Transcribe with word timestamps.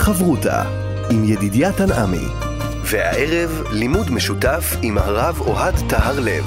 חברותה 0.00 0.62
עם 1.10 1.24
ידידיה 1.24 1.72
תנעמי. 1.72 2.26
והערב 2.84 3.62
לימוד 3.72 4.10
משותף 4.10 4.76
עם 4.82 4.98
הרב 4.98 5.40
אוהד 5.40 5.74
טהר 5.88 6.20
לב. 6.20 6.44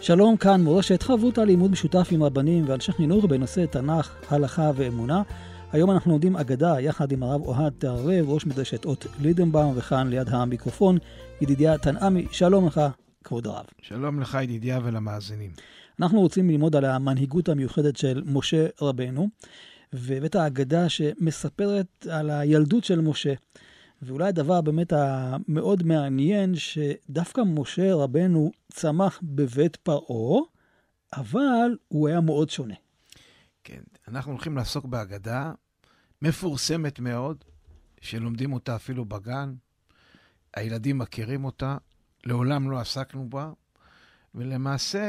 שלום, 0.00 0.36
כאן 0.36 0.62
מורשת 0.62 1.02
חברותה 1.02 1.44
לימוד 1.44 1.70
משותף 1.70 2.08
עם 2.10 2.22
רבנים 2.22 2.64
ואנשי 2.66 2.92
חינוך 2.92 3.24
בנושא 3.24 3.64
תנ"ך, 3.66 4.10
הלכה 4.30 4.70
ואמונה. 4.76 5.22
היום 5.72 5.90
אנחנו 5.90 6.10
לומדים 6.10 6.36
אגדה 6.36 6.80
יחד 6.80 7.12
עם 7.12 7.22
הרב 7.22 7.42
אוהד 7.42 7.72
תערב, 7.78 8.28
ראש 8.28 8.46
מדרשת 8.46 8.84
אות 8.84 9.06
לידנבאום, 9.20 9.72
וכאן 9.76 10.08
ליד 10.08 10.28
המיקרופון, 10.28 10.98
ידידיה 11.40 11.78
תנעמי. 11.78 12.26
שלום 12.32 12.66
לך, 12.66 12.80
כבוד 13.24 13.46
הרב. 13.46 13.64
שלום 13.82 14.20
לך, 14.20 14.38
ידידיה, 14.42 14.80
ולמאזינים. 14.84 15.50
אנחנו 16.00 16.20
רוצים 16.20 16.50
ללמוד 16.50 16.76
על 16.76 16.84
המנהיגות 16.84 17.48
המיוחדת 17.48 17.96
של 17.96 18.22
משה 18.26 18.66
רבנו, 18.80 19.28
והבאת 19.92 20.36
אגדה 20.36 20.88
שמספרת 20.88 22.06
על 22.10 22.30
הילדות 22.30 22.84
של 22.84 23.00
משה. 23.00 23.34
ואולי 24.02 24.28
הדבר 24.28 24.60
באמת 24.60 24.92
המאוד 24.92 25.82
מעניין, 25.82 26.54
שדווקא 26.54 27.40
משה 27.46 27.94
רבנו 27.94 28.50
צמח 28.72 29.20
בבית 29.22 29.76
פרעה, 29.76 30.42
אבל 31.16 31.76
הוא 31.88 32.08
היה 32.08 32.20
מאוד 32.20 32.50
שונה. 32.50 32.74
כן, 33.64 33.82
אנחנו 34.08 34.32
הולכים 34.32 34.56
לעסוק 34.56 34.84
בהגדה 34.84 35.52
מפורסמת 36.22 37.00
מאוד, 37.00 37.44
שלומדים 38.00 38.52
אותה 38.52 38.76
אפילו 38.76 39.04
בגן. 39.04 39.54
הילדים 40.56 40.98
מכירים 40.98 41.44
אותה, 41.44 41.76
לעולם 42.24 42.70
לא 42.70 42.78
עסקנו 42.78 43.30
בה, 43.30 43.50
ולמעשה 44.34 45.02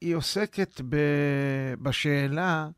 היא 0.00 0.14
עוסקת 0.14 0.80
ב... 0.88 0.96
בשאלה 1.82 2.68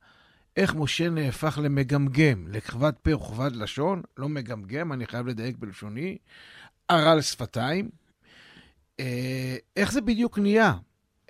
איך 0.57 0.75
משה 0.75 1.11
נהפך 1.11 1.59
למגמגם, 1.63 2.49
לכבד 2.49 2.93
פה 3.03 3.17
וכבד 3.17 3.57
לשון, 3.57 4.03
לא 4.17 4.29
מגמגם, 4.29 4.93
אני 4.93 5.07
חייב 5.07 5.27
לדייק 5.27 5.57
בלשוני, 5.59 6.19
ערל 6.89 7.21
שפתיים. 7.21 7.91
אה, 9.01 9.57
איך 9.77 9.93
זה 9.93 10.01
בדיוק 10.01 10.39
נהיה? 10.39 10.75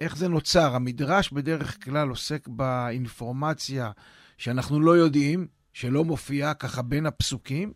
איך 0.00 0.16
זה 0.16 0.28
נוצר? 0.28 0.74
המדרש 0.74 1.30
בדרך 1.32 1.84
כלל 1.84 2.08
עוסק 2.08 2.48
באינפורמציה 2.48 3.90
שאנחנו 4.38 4.80
לא 4.80 4.96
יודעים, 4.96 5.46
שלא 5.74 6.04
מופיעה 6.04 6.54
ככה 6.54 6.82
בין 6.82 7.06
הפסוקים. 7.06 7.72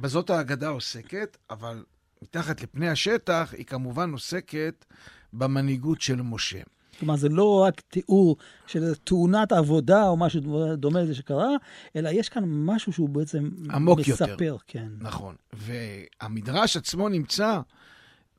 בזאת 0.00 0.30
ההגדה 0.30 0.68
עוסקת, 0.68 1.36
אבל 1.50 1.84
מתחת 2.22 2.62
לפני 2.62 2.88
השטח 2.88 3.54
היא 3.56 3.64
כמובן 3.64 4.12
עוסקת 4.12 4.84
במנהיגות 5.32 6.00
של 6.00 6.22
משה. 6.22 6.60
כלומר, 6.98 7.16
זה 7.16 7.28
לא 7.28 7.62
רק 7.62 7.80
תיאור 7.80 8.36
של 8.66 8.94
תאונת 8.94 9.52
עבודה 9.52 10.08
או 10.08 10.16
משהו 10.16 10.76
דומה 10.76 11.02
לזה 11.02 11.14
שקרה, 11.14 11.48
אלא 11.96 12.08
יש 12.08 12.28
כאן 12.28 12.44
משהו 12.46 12.92
שהוא 12.92 13.08
בעצם 13.08 13.50
עמוק 13.70 13.98
מספר. 13.98 14.30
יותר. 14.30 14.56
כן. 14.66 14.88
נכון. 15.00 15.34
והמדרש 15.52 16.76
עצמו 16.76 17.08
נמצא 17.08 17.60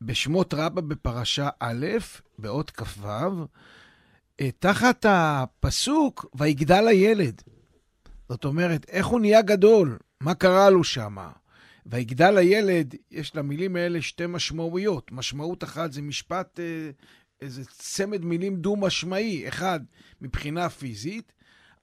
בשמות 0.02 0.53
רבה 0.53 0.81
בפרשה 0.81 1.50
א', 1.59 1.86
באות 2.39 2.72
כ"ו, 2.72 3.08
אה, 4.42 4.50
תחת 4.59 5.05
הפסוק, 5.09 6.25
ויגדל 6.36 6.88
הילד. 6.88 7.42
זאת 8.30 8.45
אומרת, 8.45 8.86
איך 8.89 9.08
הוא 9.08 9.20
נהיה 9.20 9.42
גדול? 9.42 9.97
מה 10.22 10.33
קרה 10.33 10.70
לו 10.70 10.83
שמה? 10.83 11.31
ויגדל 11.86 12.38
הילד, 12.38 12.95
יש 13.11 13.36
למילים 13.36 13.75
האלה 13.75 14.02
שתי 14.02 14.25
משמעויות. 14.28 15.11
משמעות 15.11 15.64
אחת 15.64 15.92
זה 15.92 16.02
משפט 16.02 16.59
אה, 16.59 16.89
איזה 17.42 17.66
צמד 17.66 18.26
מילים 18.26 18.55
דו-משמעי, 18.55 19.48
אחד 19.48 19.80
מבחינה 20.21 20.70
פיזית, 20.70 21.33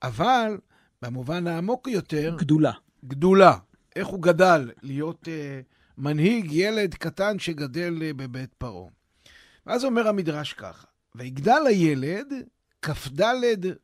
אבל 0.03 0.59
במובן 1.03 1.47
העמוק 1.47 1.89
יותר... 1.89 2.37
גדולה. 2.39 2.73
גדולה. 3.05 3.57
איך 3.97 4.07
הוא 4.07 4.23
גדל 4.23 4.71
להיות 4.83 5.29
uh, 5.29 5.29
מנהיג 5.99 6.53
ילד 6.53 6.95
קטן 6.95 7.39
שגדל 7.39 7.97
uh, 7.99 8.15
בבית 8.17 8.55
פרעה. 8.59 8.91
ואז 9.67 9.85
אומר 9.85 10.09
המדרש 10.09 10.53
ככה, 10.53 10.87
ויגדל 11.15 11.63
הילד 11.67 12.27
כ"ד 12.83 13.23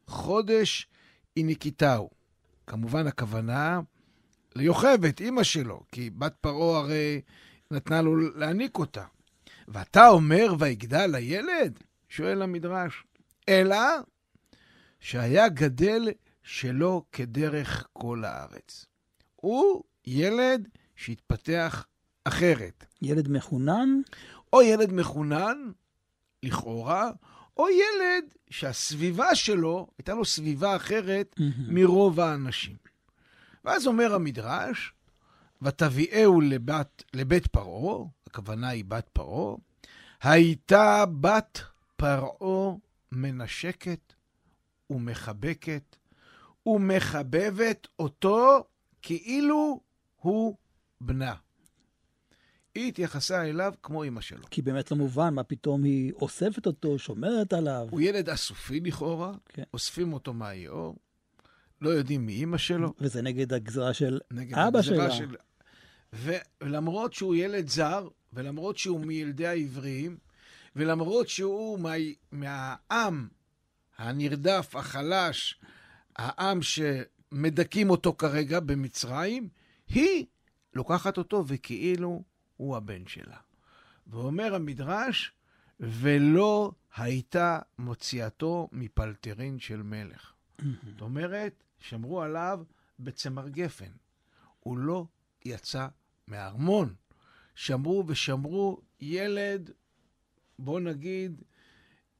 חודש 0.06 0.86
הניקיתהו. 1.36 2.19
כמובן 2.70 3.06
הכוונה 3.06 3.80
ליוכבת, 4.56 5.20
אימא 5.20 5.42
שלו, 5.42 5.82
כי 5.92 6.10
בת 6.10 6.34
פרעה 6.40 6.78
הרי 6.78 7.20
נתנה 7.70 8.02
לו 8.02 8.16
להניק 8.38 8.78
אותה. 8.78 9.04
ואתה 9.68 10.08
אומר, 10.08 10.54
ויגדל 10.58 11.14
הילד? 11.14 11.78
שואל 12.08 12.42
המדרש. 12.42 13.04
אלא 13.48 13.76
שהיה 15.00 15.48
גדל 15.48 16.08
שלא 16.42 17.02
כדרך 17.12 17.86
כל 17.92 18.24
הארץ. 18.24 18.86
הוא 19.36 19.82
ילד 20.06 20.68
שהתפתח 20.96 21.86
אחרת. 22.24 22.84
ילד 23.02 23.28
מחונן? 23.28 24.00
או 24.52 24.62
ילד 24.62 24.92
מחונן, 24.92 25.58
לכאורה, 26.42 27.10
או 27.56 27.66
ילד 27.68 28.24
שהסביבה 28.50 29.34
שלו, 29.34 29.86
הייתה 29.98 30.14
לו 30.14 30.24
סביבה 30.24 30.76
אחרת 30.76 31.34
מרוב 31.68 32.20
האנשים. 32.20 32.76
ואז 33.64 33.86
אומר 33.86 34.14
המדרש, 34.14 34.92
ותביאהו 35.62 36.40
לבת, 36.40 37.02
לבית 37.14 37.46
פרעה, 37.46 38.04
הכוונה 38.26 38.68
היא 38.68 38.84
בת 38.88 39.08
פרעה, 39.12 39.56
הייתה 40.22 41.04
בת 41.20 41.60
פרעה 41.96 42.74
מנשקת 43.12 44.12
ומחבקת 44.90 45.96
ומחבבת 46.66 47.86
אותו 47.98 48.64
כאילו 49.02 49.80
הוא 50.16 50.56
בנה. 51.00 51.34
היא 52.74 52.88
התייחסה 52.88 53.44
אליו 53.44 53.74
כמו 53.82 54.04
אמא 54.04 54.20
שלו. 54.20 54.44
כי 54.50 54.62
באמת 54.62 54.90
לא 54.90 54.96
מובן 54.96 55.34
מה 55.34 55.42
פתאום 55.42 55.84
היא 55.84 56.12
אוספת 56.12 56.66
אותו, 56.66 56.98
שומרת 56.98 57.52
עליו. 57.52 57.86
הוא 57.90 58.00
ילד 58.00 58.28
אסופי 58.28 58.80
לכאורה, 58.80 59.32
כן. 59.48 59.62
אוספים 59.74 60.12
אותו 60.12 60.32
מהיאור, 60.32 60.96
לא 61.80 61.90
יודעים 61.90 62.26
מי 62.26 62.32
אימא 62.32 62.58
שלו. 62.58 62.94
וזה 62.98 63.22
נגד 63.22 63.52
הגזרה 63.52 63.94
של 63.94 64.20
נגד 64.30 64.58
אבא 64.58 64.82
שלה. 64.82 65.10
של... 65.10 65.36
ולמרות 66.12 67.12
שהוא 67.12 67.34
ילד 67.34 67.68
זר, 67.68 68.08
ולמרות 68.32 68.78
שהוא 68.78 69.00
מילדי 69.00 69.46
העבריים, 69.46 70.16
ולמרות 70.76 71.28
שהוא 71.28 71.78
מה, 71.78 71.92
מהעם 72.32 73.28
הנרדף, 73.98 74.76
החלש, 74.76 75.60
העם 76.16 76.60
שמדכאים 76.62 77.90
אותו 77.90 78.14
כרגע 78.18 78.60
במצרים, 78.60 79.48
היא 79.88 80.26
לוקחת 80.74 81.18
אותו 81.18 81.44
וכאילו 81.46 82.22
הוא 82.60 82.76
הבן 82.76 83.06
שלה. 83.06 83.36
ואומר 84.06 84.54
המדרש, 84.54 85.32
ולא 85.80 86.72
הייתה 86.96 87.58
מוציאתו 87.78 88.68
מפלטרין 88.72 89.58
של 89.58 89.82
מלך. 89.82 90.32
זאת 90.58 91.00
אומרת, 91.00 91.64
שמרו 91.78 92.22
עליו 92.22 92.64
בצמר 92.98 93.48
גפן. 93.48 93.90
הוא 94.60 94.78
לא 94.78 95.06
יצא 95.44 95.86
מהארמון. 96.26 96.94
שמרו 97.54 98.04
ושמרו 98.06 98.80
ילד, 99.00 99.70
בוא 100.58 100.80
נגיד, 100.80 101.42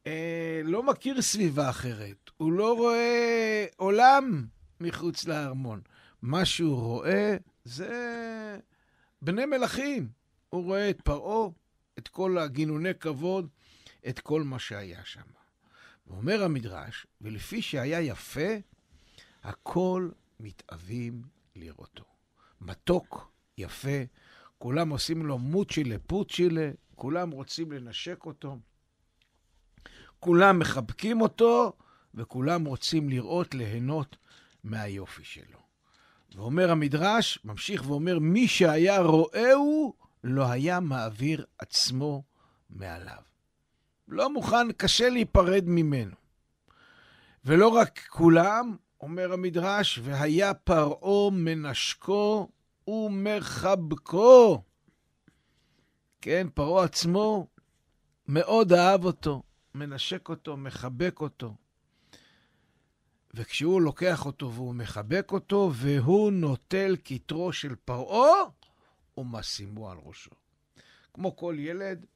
אה, 0.07 0.61
לא 0.65 0.83
מכיר 0.83 1.23
סביבה 1.23 1.71
אחרת. 1.71 2.31
הוא 2.37 2.53
לא 2.53 2.77
רואה 2.77 3.67
עולם 3.77 4.47
מחוץ 4.81 5.25
לארמון. 5.25 5.81
מה 6.23 6.45
שהוא 6.45 6.81
רואה 6.81 7.37
זה 7.65 8.59
בני 9.23 9.47
מלכים. 9.47 10.20
הוא 10.51 10.65
רואה 10.65 10.91
את 10.91 11.01
פרעה, 11.01 11.49
את 11.99 12.09
כל 12.09 12.39
הגינוני 12.39 12.95
כבוד, 12.95 13.49
את 14.09 14.21
כל 14.21 14.43
מה 14.43 14.59
שהיה 14.59 15.05
שם. 15.05 15.21
ואומר 16.07 16.43
המדרש, 16.43 17.07
ולפי 17.21 17.63
שהיה 17.63 18.01
יפה, 18.01 18.51
הכל 19.43 20.11
מתאווים 20.41 21.23
לראותו. 21.57 22.05
מתוק, 22.61 23.33
יפה, 23.59 23.99
כולם 24.59 24.91
עושים 24.91 25.27
לו 25.27 25.39
מוצ'ילה 25.39 25.97
פוצ'ילה, 26.07 26.71
כולם 26.95 27.31
רוצים 27.31 27.73
לנשק 27.73 28.27
אותו, 28.27 28.59
כולם 30.21 30.59
מחבקים 30.59 31.21
אותו, 31.21 31.73
וכולם 32.15 32.65
רוצים 32.65 33.09
לראות, 33.09 33.55
ליהנות 33.55 34.17
מהיופי 34.65 35.25
שלו. 35.25 35.59
ואומר 36.35 36.71
המדרש, 36.71 37.39
ממשיך 37.45 37.87
ואומר, 37.87 38.19
מי 38.19 38.49
שהיה 38.49 39.01
רואהו, 39.01 39.95
לא 40.25 40.51
היה 40.51 40.81
מעביר 40.81 41.45
עצמו 41.59 42.23
מעליו. 42.71 43.23
לא 44.09 44.33
מוכן, 44.33 44.73
קשה 44.73 45.09
להיפרד 45.09 45.65
ממנו. 45.67 46.15
ולא 47.45 47.69
רק 47.69 47.99
כולם, 48.09 48.77
אומר 49.01 49.33
המדרש, 49.33 50.01
והיה 50.03 50.55
פרעה 50.55 51.31
מנשקו 51.31 52.49
ומחבקו. 52.89 54.63
כן, 56.21 56.47
פרעה 56.55 56.85
עצמו 56.85 57.47
מאוד 58.29 58.73
אהב 58.73 59.05
אותו, 59.05 59.43
מנשק 59.75 60.29
אותו, 60.29 60.57
מחבק 60.57 61.21
אותו. 61.21 61.55
וכשהוא 63.35 63.81
לוקח 63.81 64.27
אותו 64.27 64.53
והוא 64.53 64.75
מחבק 64.75 65.33
אותו, 65.33 65.71
והוא 65.75 66.33
נוטל 66.33 66.97
כתרו 67.05 67.53
של 67.53 67.75
פרעה 67.85 68.31
ומשימו 69.17 69.91
על 69.91 69.99
ראשו. 70.03 70.31
כמו 71.15 71.37
כל 71.37 71.57
ילד 71.59 72.07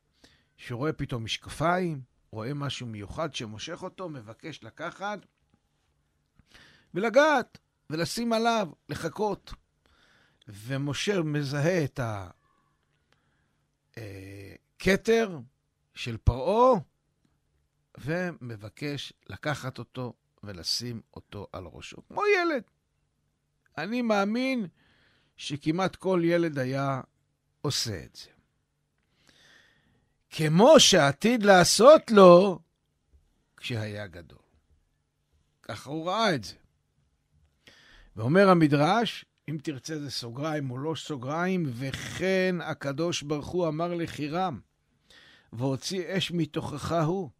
שרואה 0.56 0.92
פתאום 0.92 1.24
משקפיים, 1.24 2.02
רואה 2.30 2.54
משהו 2.54 2.86
מיוחד 2.86 3.34
שמושך 3.34 3.82
אותו, 3.82 4.08
מבקש 4.08 4.64
לקחת 4.64 5.18
ולגעת 6.94 7.58
ולשים 7.90 8.32
עליו, 8.32 8.68
לחכות. 8.88 9.52
ומשה 10.48 11.22
מזהה 11.22 11.84
את 11.84 12.00
הכתר 13.96 15.30
אה, 15.32 15.38
של 15.94 16.16
פרעה 16.16 16.80
ומבקש 17.98 19.12
לקחת 19.26 19.78
אותו 19.78 20.12
ולשים 20.42 21.00
אותו 21.14 21.46
על 21.52 21.64
ראשו. 21.66 21.96
כמו 22.08 22.22
ילד. 22.26 22.62
אני 23.78 24.02
מאמין 24.02 24.66
שכמעט 25.36 25.96
כל 25.96 26.20
ילד 26.24 26.58
היה 26.58 27.00
עושה 27.60 28.04
את 28.04 28.16
זה. 28.16 28.30
כמו 30.30 30.80
שעתיד 30.80 31.42
לעשות 31.42 32.10
לו 32.10 32.58
כשהיה 33.56 34.06
גדול. 34.06 34.38
ככה 35.62 35.90
הוא 35.90 36.06
ראה 36.06 36.34
את 36.34 36.44
זה. 36.44 36.54
ואומר 38.16 38.48
המדרש, 38.48 39.24
אם 39.48 39.58
תרצה 39.62 39.98
זה 39.98 40.10
סוגריים 40.10 40.70
או 40.70 40.78
לא 40.78 40.94
סוגריים, 40.96 41.64
וכן 41.66 42.56
הקדוש 42.60 43.22
ברוך 43.22 43.46
הוא 43.46 43.68
אמר 43.68 43.94
לחירם, 43.94 44.60
והוציא 45.52 46.16
אש 46.16 46.32
מתוכך 46.32 46.92
הוא. 47.06 47.30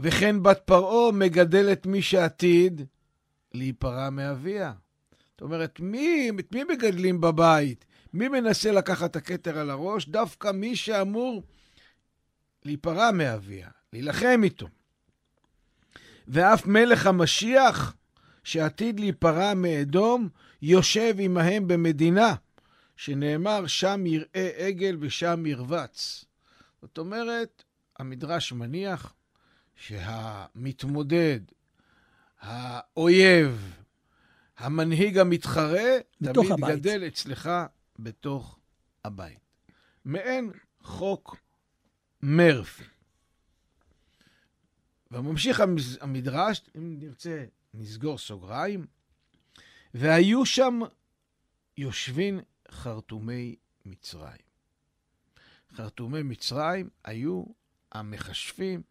וכן 0.00 0.42
בת 0.42 0.60
פרעה 0.64 1.12
מגדלת 1.12 1.86
מי 1.86 2.02
שעתיד 2.02 2.82
להיפרע 3.54 4.10
מאביה. 4.10 4.72
זאת 5.40 5.44
אומרת, 5.44 5.80
מי, 5.80 6.30
את 6.40 6.52
מי 6.52 6.64
מגדלים 6.64 7.20
בבית? 7.20 7.84
מי 8.12 8.28
מנסה 8.28 8.72
לקחת 8.72 9.10
את 9.10 9.16
הכתר 9.16 9.58
על 9.58 9.70
הראש? 9.70 10.08
דווקא 10.08 10.50
מי 10.50 10.76
שאמור 10.76 11.42
להיפרע 12.64 13.10
מאביה, 13.10 13.68
להילחם 13.92 14.40
איתו. 14.44 14.68
ואף 16.28 16.66
מלך 16.66 17.06
המשיח, 17.06 17.96
שעתיד 18.44 19.00
להיפרע 19.00 19.54
מאדום, 19.54 20.28
יושב 20.62 21.14
עמהם 21.18 21.68
במדינה, 21.68 22.34
שנאמר, 22.96 23.66
שם 23.66 24.06
יראה 24.06 24.50
עגל 24.56 24.96
ושם 25.00 25.46
ירבץ. 25.46 26.24
זאת 26.82 26.98
אומרת, 26.98 27.64
המדרש 27.98 28.52
מניח 28.52 29.14
שהמתמודד, 29.76 31.40
האויב, 32.40 33.79
המנהיג 34.60 35.18
המתחרה, 35.18 35.98
תמיד 36.24 36.52
הבית. 36.52 36.78
גדל 36.78 37.06
אצלך 37.06 37.50
בתוך 37.98 38.58
הבית. 39.04 39.38
מעין 40.04 40.50
חוק 40.82 41.36
מרפי. 42.22 42.84
וממשיך 45.10 45.62
המדרש, 46.00 46.60
אם 46.76 46.98
נרצה, 46.98 47.44
נסגור 47.74 48.18
סוגריים, 48.18 48.86
והיו 49.94 50.46
שם 50.46 50.80
יושבים 51.76 52.40
חרטומי 52.70 53.56
מצרים. 53.84 54.50
חרטומי 55.72 56.22
מצרים 56.22 56.88
היו 57.04 57.44
המכשפים, 57.92 58.82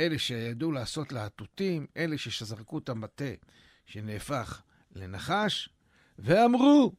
אלה 0.00 0.18
שידעו 0.18 0.72
לעשות 0.72 1.12
להטוטים, 1.12 1.86
אלה 1.96 2.18
שזרקו 2.18 2.78
את 2.78 2.88
המטה 2.88 3.32
שנהפך 3.86 4.62
לנחש, 4.98 5.68
ואמרו, 6.18 6.92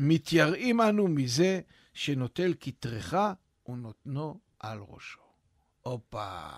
מתייראים 0.00 0.80
אנו 0.80 1.08
מזה 1.08 1.60
שנוטל 1.94 2.54
כתרך 2.60 3.14
ונותנו 3.68 4.38
על 4.60 4.78
ראשו. 4.88 5.20
הופה, 5.82 6.48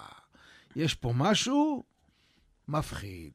יש 0.77 0.95
פה 0.95 1.13
משהו 1.17 1.85
מפחיד. 2.69 3.33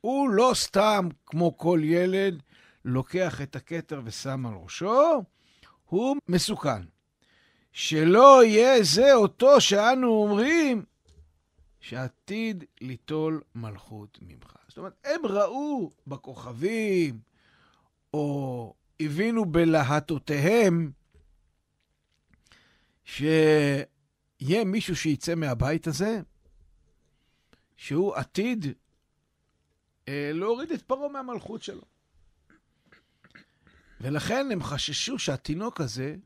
הוא 0.00 0.30
לא 0.30 0.50
סתם, 0.54 1.08
כמו 1.26 1.58
כל 1.58 1.80
ילד, 1.84 2.42
לוקח 2.84 3.40
את 3.40 3.56
הכתר 3.56 4.00
ושם 4.04 4.46
על 4.46 4.54
ראשו, 4.54 5.22
הוא 5.84 6.16
מסוכן. 6.28 6.82
שלא 7.72 8.44
יהיה 8.44 8.82
זה 8.82 9.14
אותו 9.14 9.60
שאנו 9.60 10.08
אומרים 10.08 10.84
שעתיד 11.82 12.64
ליטול 12.80 13.42
מלכות 13.54 14.18
ממך. 14.22 14.56
זאת 14.68 14.78
אומרת, 14.78 14.92
הם 15.04 15.26
ראו 15.26 15.90
בכוכבים, 16.06 17.20
או 18.14 18.74
הבינו 19.00 19.44
בלהטותיהם, 19.44 20.92
שיהיה 23.04 24.64
מישהו 24.66 24.96
שיצא 24.96 25.34
מהבית 25.34 25.86
הזה, 25.86 26.20
שהוא 27.76 28.14
עתיד 28.14 28.66
אה, 30.08 30.30
להוריד 30.34 30.70
את 30.70 30.82
פרעה 30.82 31.08
מהמלכות 31.08 31.62
שלו. 31.62 31.82
ולכן 34.00 34.46
הם 34.52 34.62
חששו 34.62 35.18
שהתינוק 35.18 35.80
הזה 35.80 36.16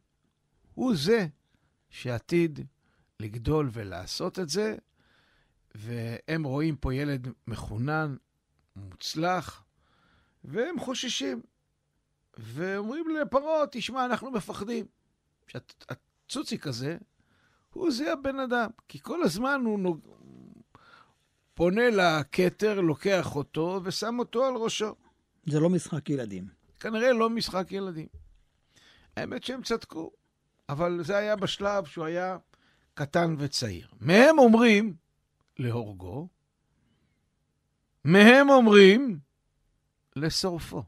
הוא 0.75 0.97
זה 0.97 1.27
שעתיד 1.91 2.61
לגדול 3.21 3.71
ולעשות 3.73 4.39
את 4.39 4.49
זה, 4.49 4.77
והם 5.77 6.45
רואים 6.45 6.77
פה 6.77 6.95
ילד 6.95 7.29
מחונן, 7.47 8.17
מוצלח, 8.77 9.65
והם 10.45 10.79
חוששים. 10.79 11.43
ואומרים 12.39 13.05
לפרעה, 13.09 13.67
תשמע, 13.71 14.05
אנחנו 14.05 14.31
מפחדים. 14.31 14.87
שהצוציק 15.47 16.67
הזה, 16.67 16.97
הוא 17.73 17.91
זה 17.91 18.13
הבן 18.13 18.41
אדם. 18.41 18.71
כי 18.89 18.99
כל 19.03 19.23
הזמן 19.23 19.63
הוא 19.65 19.79
נוג... 19.79 20.01
פונה 21.55 21.91
לכתר, 21.91 22.81
לוקח 22.81 23.37
אותו 23.37 23.81
ושם 23.85 24.19
אותו 24.19 24.45
על 24.45 24.55
ראשו. 24.55 24.95
זה 25.47 25.61
לא 25.61 25.71
משחק 25.71 26.11
ילדים. 26.11 26.49
כנראה 26.81 27.13
לא 27.13 27.31
משחק 27.31 27.73
ילדים. 27.73 28.07
האמת 29.17 29.45
שהם 29.45 29.63
צדקו, 29.63 30.11
אבל 30.69 31.05
זה 31.05 31.17
היה 31.17 31.37
בשלב 31.37 31.85
שהוא 31.85 32.05
היה 32.05 32.39
קטן 32.95 33.35
וצעיר. 33.39 33.89
מהם 34.01 34.39
אומרים 34.39 34.95
להורגו, 35.59 36.29
מהם 38.05 38.51
אומרים 38.51 39.19
לשורפו. 40.17 40.83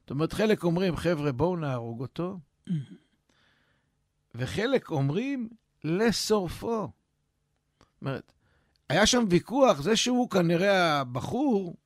זאת 0.00 0.10
אומרת, 0.10 0.32
חלק 0.32 0.64
אומרים, 0.64 0.96
חבר'ה, 0.96 1.32
בואו 1.32 1.56
נהרוג 1.56 2.00
אותו, 2.00 2.38
וחלק 4.34 4.90
אומרים 4.90 5.48
לשורפו. 5.84 6.90
זאת 7.78 8.02
אומרת, 8.02 8.32
היה 8.88 9.06
שם 9.06 9.24
ויכוח, 9.30 9.80
זה 9.80 9.96
שהוא 9.96 10.30
כנראה 10.30 11.00
הבחור, 11.00 11.76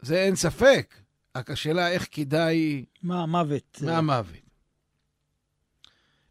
זה 0.00 0.16
אין 0.16 0.36
ספק. 0.36 0.94
רק 1.36 1.50
השאלה 1.50 1.88
איך 1.88 2.08
כדאי... 2.10 2.84
מה 3.02 3.22
המוות? 3.22 3.78
מה 3.86 3.98
המוות. 3.98 4.50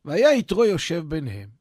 והיה 0.05 0.33
יתרו 0.33 0.65
יושב 0.65 1.03
ביניהם. 1.07 1.58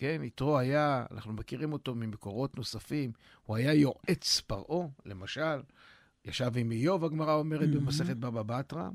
כן, 0.00 0.20
יתרו 0.24 0.58
היה, 0.58 1.04
אנחנו 1.10 1.32
מכירים 1.32 1.72
אותו 1.72 1.94
ממקורות 1.94 2.56
נוספים, 2.56 3.12
הוא 3.46 3.56
היה 3.56 3.74
יועץ 3.74 4.40
פרעה, 4.40 4.88
למשל, 5.06 5.62
ישב 6.24 6.52
עם 6.56 6.72
איוב, 6.72 7.04
הגמרא 7.04 7.34
אומרת 7.34 7.68
mm-hmm. 7.68 7.76
במסכת 7.76 8.16
בבא 8.16 8.42
בתרא, 8.42 8.88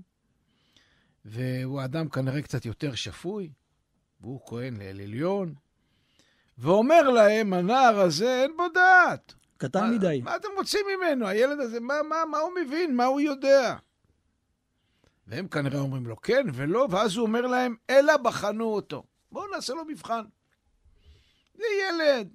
והוא 1.26 1.84
אדם 1.84 2.10
כנראה 2.10 2.42
קצת 2.42 2.66
יותר 2.66 2.96
שפוי, 2.96 3.50
והוא 4.22 4.40
כהן 4.46 4.78
לאל 4.78 5.02
עליון, 5.02 5.54
ואומר 6.58 7.10
להם, 7.10 7.54
הנער 7.54 8.00
הזה 8.00 8.42
אין 8.42 8.58
בו 8.58 8.64
דעת. 8.74 9.34
קטן 9.58 9.80
מה, 9.80 9.92
מדי. 9.92 10.22
מה 10.24 10.36
אתם 10.36 10.48
רוצים 10.58 10.86
ממנו? 10.98 11.28
הילד 11.28 11.60
הזה, 11.60 11.80
מה, 11.80 11.96
מה, 12.10 12.16
מה 12.32 12.38
הוא 12.38 12.52
מבין? 12.62 12.96
מה 12.96 13.06
הוא 13.06 13.22
יודע? 13.22 13.76
והם 15.28 15.48
כנראה 15.48 15.80
אומרים 15.80 16.06
לו 16.06 16.22
כן 16.22 16.46
ולא, 16.54 16.88
ואז 16.92 17.16
הוא 17.16 17.28
אומר 17.28 17.42
להם, 17.42 17.76
אלא 17.90 18.18
בחנו 18.18 18.66
אותו. 18.66 19.04
בואו 19.32 19.56
נעשה 19.56 19.74
לו 19.74 19.86
מבחן. 19.86 20.24
זה 21.56 21.64
ילד, 21.84 22.34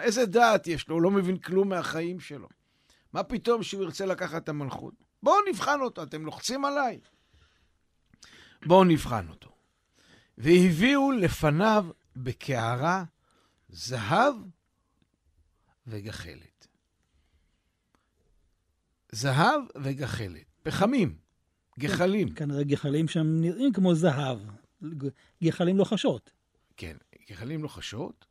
איזה 0.00 0.26
דעת 0.26 0.66
יש 0.66 0.88
לו? 0.88 0.94
הוא 0.94 1.02
לא 1.02 1.10
מבין 1.10 1.38
כלום 1.38 1.68
מהחיים 1.68 2.20
שלו. 2.20 2.48
מה 3.12 3.22
פתאום 3.22 3.62
שהוא 3.62 3.82
ירצה 3.82 4.06
לקחת 4.06 4.44
את 4.44 4.48
המלכות? 4.48 4.94
בואו 5.22 5.36
נבחן 5.48 5.80
אותו, 5.80 6.02
אתם 6.02 6.24
לוחצים 6.24 6.64
עליי? 6.64 7.00
בואו 8.66 8.84
נבחן 8.84 9.28
אותו. 9.28 9.50
והביאו 10.38 11.12
לפניו 11.12 11.86
בקערה 12.16 13.04
זהב 13.68 14.34
וגחלת. 15.86 16.66
זהב 19.12 19.60
וגחלת. 19.82 20.44
פחמים, 20.62 21.18
גחלים. 21.78 22.34
כנראה 22.34 22.64
גחלים 22.64 23.08
שם 23.08 23.26
נראים 23.26 23.72
כמו 23.72 23.94
זהב. 23.94 24.38
גחלים 25.44 25.76
לוחשות. 25.76 26.30
כן, 26.76 26.96
גחלים 27.30 27.62
לוחשות, 27.62 28.26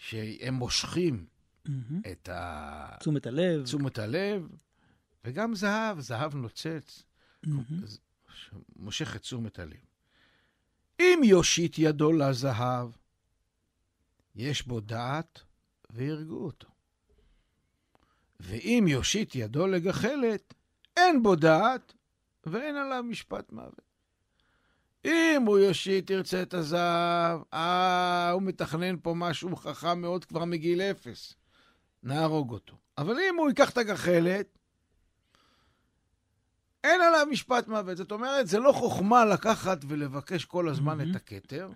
שהם 0.00 0.54
מושכים. 0.54 1.26
את 2.12 2.28
ה... 2.28 2.96
תשומת 3.00 3.26
הלב. 3.26 3.64
תשומת 3.64 3.98
הלב, 3.98 4.48
וגם 5.24 5.54
זהב, 5.54 6.00
זהב 6.00 6.34
נוצץ. 6.34 7.02
מושך 8.76 9.16
את 9.16 9.20
תשומת 9.20 9.58
הלב. 9.58 9.76
אם 11.00 11.20
יושיט 11.24 11.78
ידו 11.78 12.12
לזהב, 12.12 12.90
יש 14.34 14.66
בו 14.66 14.80
דעת 14.80 15.40
והרגו 15.90 16.44
אותו. 16.44 16.68
ואם 18.40 18.84
יושיט 18.88 19.34
ידו 19.34 19.66
לגחלת, 19.66 20.54
אין 20.96 21.22
בו 21.22 21.36
דעת 21.36 21.94
ואין 22.46 22.76
עליו 22.76 23.02
משפט 23.02 23.52
מוות. 23.52 23.89
אם 25.04 25.42
הוא 25.46 25.58
יושיט 25.58 26.10
ירצה 26.10 26.42
את 26.42 26.54
הזהב, 26.54 27.40
אה, 27.54 28.30
הוא 28.30 28.42
מתכנן 28.42 28.96
פה 29.02 29.14
משהו 29.16 29.56
חכם 29.56 30.00
מאוד 30.00 30.24
כבר 30.24 30.44
מגיל 30.44 30.80
אפס. 30.80 31.34
נהרוג 32.02 32.52
אותו. 32.52 32.76
אבל 32.98 33.16
אם 33.30 33.36
הוא 33.36 33.48
ייקח 33.48 33.70
את 33.70 33.78
הגחלת, 33.78 34.58
אין 36.84 37.00
עליו 37.00 37.26
משפט 37.30 37.68
מוות. 37.68 37.96
זאת 37.96 38.12
אומרת, 38.12 38.46
זה 38.46 38.58
לא 38.58 38.72
חוכמה 38.72 39.24
לקחת 39.24 39.78
ולבקש 39.88 40.44
כל 40.44 40.68
הזמן 40.68 40.98
מהמם. 40.98 41.10
את 41.10 41.16
הכתר. 41.16 41.68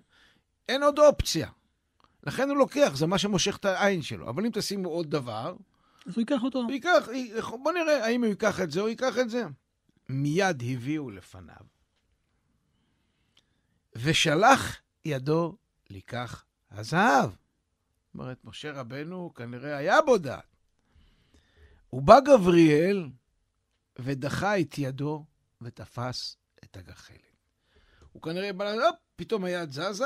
אין 0.69 0.83
עוד 0.83 0.99
אופציה. 0.99 1.49
לכן 2.23 2.49
הוא 2.49 2.57
לוקח, 2.57 2.91
זה 2.95 3.07
מה 3.07 3.17
שמושך 3.17 3.57
את 3.57 3.65
העין 3.65 4.01
שלו. 4.01 4.29
אבל 4.29 4.45
אם 4.45 4.51
תשימו 4.53 4.89
עוד 4.89 5.11
דבר, 5.11 5.55
אז 6.05 6.13
הוא 6.15 6.21
ייקח 6.21 6.43
אותו. 6.43 6.59
הוא 6.59 6.71
ייקח, 6.71 7.07
בוא 7.63 7.71
נראה 7.71 8.05
האם 8.05 8.23
הוא 8.23 8.29
ייקח 8.29 8.61
את 8.61 8.71
זה 8.71 8.81
או 8.81 8.89
ייקח 8.89 9.17
את 9.19 9.29
זה. 9.29 9.43
מיד 10.09 10.63
הביאו 10.71 11.09
לפניו, 11.09 11.55
ושלח 13.95 14.81
ידו 15.05 15.57
לקח 15.89 16.45
הזהב. 16.71 17.29
זאת 17.29 18.13
אומרת, 18.13 18.37
משה 18.43 18.71
רבנו 18.71 19.33
כנראה 19.33 19.77
היה 19.77 20.01
בו 20.01 20.17
דעת. 20.17 20.55
ובא 21.93 22.19
גבריאל 22.19 23.09
ודחה 23.99 24.59
את 24.59 24.77
ידו 24.77 25.25
ותפס 25.61 26.37
את 26.63 26.77
הגחלת. 26.77 27.19
הוא 28.11 28.21
כנראה 28.21 28.53
בא, 28.53 28.71
הופ, 28.71 28.95
פתאום 29.15 29.45
היד 29.45 29.71
זזה, 29.71 30.05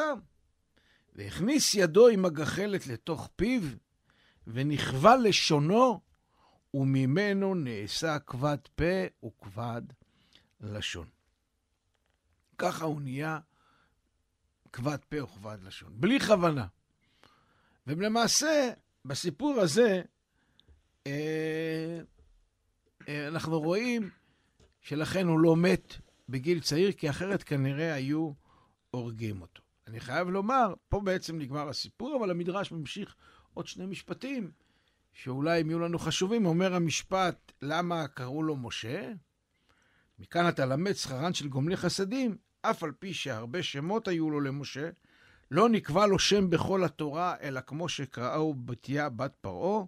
והכניס 1.14 1.76
ידו 1.76 2.08
עם 2.08 2.26
הגחלת 2.26 2.88
לתוך 2.88 3.30
פיו, 3.36 3.62
ונכווה 4.48 5.16
לשונו, 5.16 6.02
וממנו 6.74 7.56
נעשה 7.56 8.20
כבד 8.20 8.58
פה 8.76 9.26
וכבד 9.28 9.82
לשון. 10.62 11.08
ככה 12.58 12.86
הוא 12.86 13.02
נהיה 13.02 13.40
כבד 14.74 14.98
פה 15.10 15.24
וכבד 15.24 15.58
לשון, 15.64 15.92
בלי 15.94 16.20
כוונה. 16.20 16.66
ולמעשה, 17.88 18.72
בסיפור 19.06 19.60
הזה, 19.60 20.02
אה, 21.08 22.00
אה, 23.08 23.28
אנחנו 23.28 23.60
רואים 23.60 24.10
שלכן 24.82 25.28
הוא 25.28 25.40
לא 25.40 25.56
מת 25.56 25.96
בגיל 26.30 26.60
צעיר, 26.60 26.92
כי 26.92 27.10
אחרת 27.10 27.44
כנראה 27.44 27.94
היו 27.94 28.32
הורגים 28.92 29.42
אותו. 29.42 29.62
אני 29.88 30.00
חייב 30.00 30.30
לומר, 30.30 30.74
פה 30.90 31.02
בעצם 31.02 31.38
נגמר 31.38 31.70
הסיפור, 31.70 32.18
אבל 32.20 32.32
המדרש 32.32 32.72
ממשיך 32.72 33.16
עוד 33.54 33.68
שני 33.68 33.86
משפטים, 33.86 34.52
שאולי 35.14 35.60
הם 35.60 35.70
יהיו 35.70 35.80
לנו 35.80 36.00
חשובים. 36.00 36.46
אומר 36.46 36.76
המשפט, 36.76 37.52
למה 37.62 38.08
קראו 38.08 38.44
לו 38.44 38.56
משה? 38.56 39.12
מכאן 40.20 40.50
אתה 40.50 40.66
למד 40.66 40.94
שכרן 40.94 41.34
של 41.34 41.48
גומלי 41.48 41.78
חסדים, 41.78 42.38
אף 42.62 42.84
על 42.84 42.92
פי 42.92 43.14
שהרבה 43.14 43.64
שמות 43.64 44.08
היו 44.08 44.30
לו 44.30 44.42
למשה, 44.42 44.90
לא 45.52 45.70
נקבע 45.70 46.08
לו 46.08 46.20
שם 46.20 46.50
בכל 46.50 46.84
התורה, 46.84 47.36
אלא 47.42 47.62
כמו 47.62 47.90
שקראו 47.90 48.54
בתיה 48.54 49.10
בת 49.10 49.34
פרעה, 49.42 49.84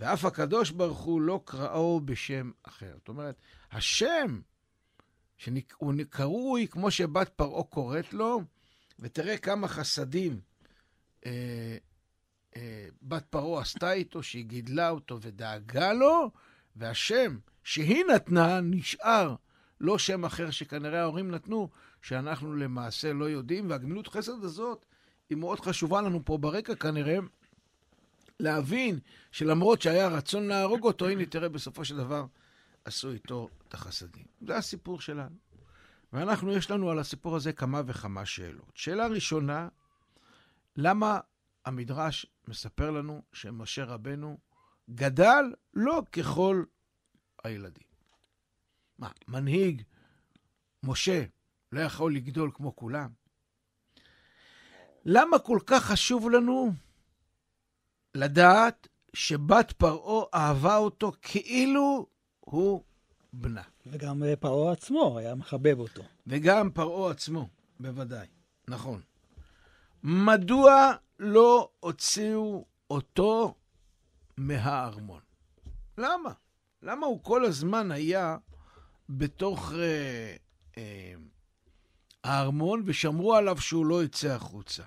ואף 0.00 0.24
הקדוש 0.24 0.70
ברוך 0.70 1.00
הוא 1.00 1.20
לא 1.20 1.40
קראו 1.44 2.00
בשם 2.00 2.50
אחר. 2.62 2.92
זאת 2.98 3.08
אומרת, 3.08 3.34
השם 3.72 4.40
שהוא 5.36 5.94
קרוי 6.10 6.68
כמו 6.68 6.90
שבת 6.90 7.28
פרעה 7.28 7.62
קוראת 7.62 8.12
לו, 8.12 8.42
ותראה 8.98 9.38
כמה 9.38 9.68
חסדים 9.68 10.40
אה, 11.26 11.76
אה, 12.56 12.86
בת 13.02 13.24
פרעה 13.30 13.62
עשתה 13.62 13.92
איתו, 13.92 14.22
שהיא 14.22 14.44
גידלה 14.44 14.90
אותו 14.90 15.20
ודאגה 15.20 15.92
לו, 15.92 16.30
והשם 16.76 17.38
שהיא 17.64 18.04
נתנה 18.14 18.60
נשאר 18.60 19.34
לא 19.80 19.98
שם 19.98 20.24
אחר 20.24 20.50
שכנראה 20.50 21.00
ההורים 21.00 21.30
נתנו, 21.30 21.68
שאנחנו 22.04 22.56
למעשה 22.56 23.12
לא 23.12 23.24
יודעים, 23.24 23.70
והגמילות 23.70 24.08
חסד 24.08 24.44
הזאת 24.44 24.86
היא 25.30 25.38
מאוד 25.38 25.60
חשובה 25.60 26.02
לנו 26.02 26.24
פה 26.24 26.38
ברקע 26.38 26.74
כנראה, 26.74 27.18
להבין 28.40 28.98
שלמרות 29.32 29.82
שהיה 29.82 30.08
רצון 30.08 30.48
להרוג 30.48 30.84
אותו, 30.84 31.08
הנה 31.08 31.26
תראה 31.26 31.48
בסופו 31.48 31.84
של 31.84 31.96
דבר 31.96 32.26
עשו 32.84 33.10
איתו 33.10 33.48
את 33.68 33.74
החסדים. 33.74 34.24
זה 34.46 34.56
הסיפור 34.56 35.00
שלנו. 35.00 35.36
ואנחנו, 36.12 36.52
יש 36.52 36.70
לנו 36.70 36.90
על 36.90 36.98
הסיפור 36.98 37.36
הזה 37.36 37.52
כמה 37.52 37.82
וכמה 37.86 38.26
שאלות. 38.26 38.72
שאלה 38.74 39.06
ראשונה, 39.06 39.68
למה 40.76 41.20
המדרש 41.64 42.26
מספר 42.48 42.90
לנו 42.90 43.22
שמשה 43.32 43.84
רבנו 43.84 44.38
גדל 44.90 45.44
לא 45.74 46.02
ככל 46.12 46.64
הילדים? 47.44 47.86
מה, 48.98 49.10
מנהיג 49.28 49.82
משה 50.82 51.24
לא 51.74 51.80
יכול 51.80 52.14
לגדול 52.14 52.50
כמו 52.54 52.76
כולם? 52.76 53.10
למה 55.04 55.38
כל 55.38 55.58
כך 55.66 55.84
חשוב 55.84 56.30
לנו 56.30 56.72
לדעת 58.14 58.88
שבת 59.14 59.72
פרעה 59.72 60.24
אהבה 60.34 60.76
אותו 60.76 61.12
כאילו 61.22 62.06
הוא 62.40 62.82
בנה? 63.32 63.62
וגם 63.86 64.22
אה, 64.22 64.36
פרעה 64.36 64.72
עצמו 64.72 65.18
היה 65.18 65.34
מחבב 65.34 65.78
אותו. 65.78 66.02
וגם 66.26 66.70
פרעה 66.70 67.10
עצמו, 67.10 67.48
בוודאי. 67.80 68.26
נכון. 68.68 69.00
מדוע 70.02 70.92
לא 71.18 71.70
הוציאו 71.80 72.64
אותו 72.90 73.54
מהארמון? 74.36 75.20
למה? 75.98 76.32
למה 76.82 77.06
הוא 77.06 77.22
כל 77.22 77.44
הזמן 77.44 77.90
היה 77.90 78.36
בתוך 79.08 79.72
אה, 79.72 80.36
אה, 80.78 81.14
הארמון 82.24 82.82
ושמרו 82.86 83.34
עליו 83.34 83.60
שהוא 83.60 83.86
לא 83.86 84.04
יצא 84.04 84.28
החוצה? 84.34 84.82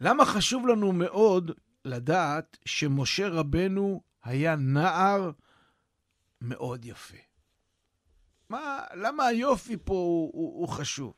למה 0.00 0.24
חשוב 0.24 0.68
לנו 0.68 0.92
מאוד 0.92 1.50
לדעת 1.84 2.58
שמשה 2.64 3.28
רבנו 3.28 4.02
היה 4.24 4.56
נער 4.56 5.30
מאוד 6.40 6.84
יפה? 6.84 7.16
מה, 8.48 8.80
למה 8.94 9.26
היופי 9.26 9.76
פה 9.84 9.94
הוא, 9.94 10.30
הוא, 10.34 10.60
הוא 10.60 10.68
חשוב? 10.68 11.14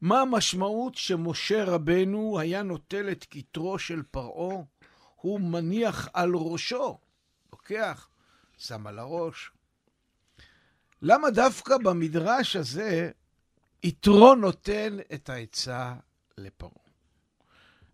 מה 0.00 0.20
המשמעות 0.20 0.94
שמשה 0.94 1.64
רבנו 1.64 2.38
היה 2.40 2.62
נוטל 2.62 3.10
את 3.10 3.26
כתרו 3.30 3.78
של 3.78 4.02
פרעה, 4.10 4.56
הוא 5.16 5.40
מניח 5.40 6.08
על 6.12 6.34
ראשו, 6.34 6.98
לוקח, 7.52 8.08
שם 8.56 8.86
על 8.86 8.98
הראש. 8.98 9.50
למה 11.02 11.30
דווקא 11.30 11.78
במדרש 11.78 12.56
הזה 12.56 13.10
יתרו 13.84 14.34
נותן 14.34 14.96
את 15.14 15.28
העצה 15.28 15.94
לפרעה? 16.38 16.72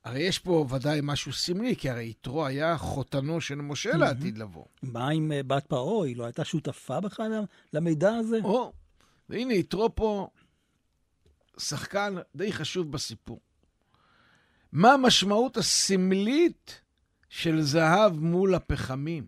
הרי 0.05 0.21
יש 0.21 0.39
פה 0.39 0.67
ודאי 0.71 1.01
משהו 1.03 1.33
סמלי, 1.33 1.77
כי 1.77 1.91
הרי 1.91 2.09
יתרו 2.09 2.47
היה 2.47 2.79
חותנו 2.79 3.41
של 3.41 3.55
משה 3.55 3.97
לעתיד 3.97 4.39
לבוא. 4.39 4.65
מה 4.83 5.09
עם 5.09 5.33
אה, 5.33 5.43
בת 5.43 5.67
פרעה? 5.67 6.07
היא 6.07 6.17
לא 6.17 6.25
הייתה 6.25 6.45
שותפה 6.45 7.01
בכלל 7.01 7.45
למידע 7.73 8.15
הזה? 8.15 8.39
או, 8.45 8.73
והנה 9.29 9.55
יתרו 9.55 9.95
פה 9.95 10.29
שחקן 11.59 12.15
די 12.35 12.53
חשוב 12.53 12.93
בסיפור. 12.93 13.41
מה 14.73 14.93
המשמעות 14.93 15.57
הסמלית 15.57 16.81
של 17.29 17.63
זהב 17.63 18.13
מול 18.19 18.55
הפחמים? 18.55 19.27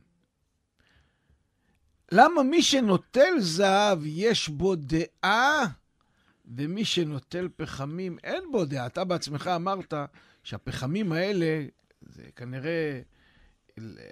למה 2.12 2.42
מי 2.42 2.62
שנוטל 2.62 3.38
זהב 3.38 4.06
יש 4.06 4.48
בו 4.48 4.74
דעה, 4.76 5.64
ומי 6.44 6.84
שנוטל 6.84 7.48
פחמים 7.56 8.18
אין 8.24 8.44
בו 8.52 8.64
דעה? 8.64 8.86
אתה 8.86 9.04
בעצמך 9.04 9.50
אמרת 9.56 9.94
שהפחמים 10.42 11.12
האלה, 11.12 11.66
זה 12.00 12.22
כנראה 12.36 13.00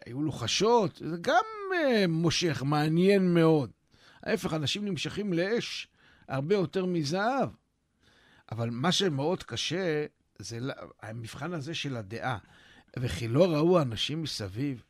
היו 0.06 0.22
לוחשות, 0.22 0.96
זה 0.96 1.16
גם 1.20 1.44
uh, 1.72 2.06
מושך, 2.08 2.62
מעניין 2.66 3.34
מאוד. 3.34 3.70
ההפך, 4.22 4.54
אנשים 4.54 4.84
נמשכים 4.84 5.32
לאש 5.32 5.88
הרבה 6.28 6.54
יותר 6.54 6.86
מזהב. 6.86 7.48
אבל 8.52 8.70
מה 8.70 8.92
שמאוד 8.92 9.42
קשה 9.42 10.06
זה 10.38 10.58
המבחן 11.02 11.52
הזה 11.52 11.74
של 11.74 11.96
הדעה. 11.96 12.38
וכי 12.98 13.28
לא 13.28 13.52
ראו 13.52 13.82
אנשים 13.82 14.22
מסביב 14.22 14.82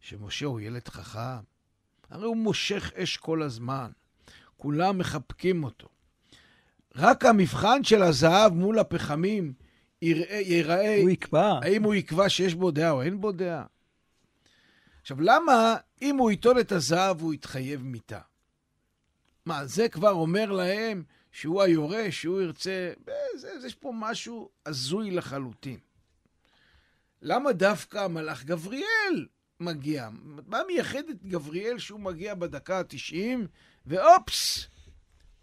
שמשה 0.00 0.46
הוא 0.46 0.60
ילד 0.60 0.88
חכם? 0.88 1.42
הרי 2.10 2.24
הוא 2.24 2.36
מושך 2.36 2.92
אש 2.96 3.16
כל 3.16 3.42
הזמן. 3.42 3.90
כולם 4.56 4.98
מחבקים 4.98 5.64
אותו. 5.64 5.88
רק 6.96 7.24
המבחן 7.24 7.84
של 7.84 8.02
הזהב 8.02 8.52
מול 8.52 8.78
הפחמים 8.78 9.52
יראה, 10.02 10.36
ייראה... 10.36 11.02
הוא 11.02 11.10
יקבע. 11.10 11.58
האם 11.62 11.82
הוא 11.82 11.94
יקבע 11.94 12.28
שיש 12.28 12.54
בו 12.54 12.70
דעה 12.70 12.90
או 12.90 13.02
אין 13.02 13.20
בו 13.20 13.32
דעה? 13.32 13.64
עכשיו, 15.00 15.20
למה 15.20 15.76
אם 16.02 16.16
הוא 16.16 16.30
ייטול 16.30 16.60
את 16.60 16.72
הזהב 16.72 17.20
הוא 17.20 17.34
יתחייב 17.34 17.82
מיתה? 17.82 18.20
מה, 19.46 19.66
זה 19.66 19.88
כבר 19.88 20.10
אומר 20.10 20.52
להם 20.52 21.02
שהוא 21.32 21.62
היורש, 21.62 22.20
שהוא 22.20 22.40
ירצה... 22.42 22.92
זה, 23.36 23.60
זה, 23.60 23.66
יש 23.66 23.74
פה 23.74 23.92
משהו 23.94 24.50
הזוי 24.66 25.10
לחלוטין. 25.10 25.78
למה 27.22 27.52
דווקא 27.52 27.98
המלאך 27.98 28.44
גבריאל 28.44 29.26
מגיע? 29.60 30.08
מה 30.46 30.60
מייחד 30.66 31.08
את 31.10 31.24
גבריאל 31.24 31.78
שהוא 31.78 32.00
מגיע 32.00 32.34
בדקה 32.34 32.78
ה-90, 32.78 33.16
ואופס, 33.86 34.66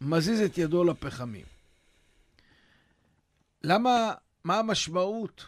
מזיז 0.02 0.42
את 0.42 0.58
ידו 0.58 0.84
לפחמים? 0.84 1.46
למה, 3.64 4.14
מה 4.44 4.60
המשמעות 4.60 5.46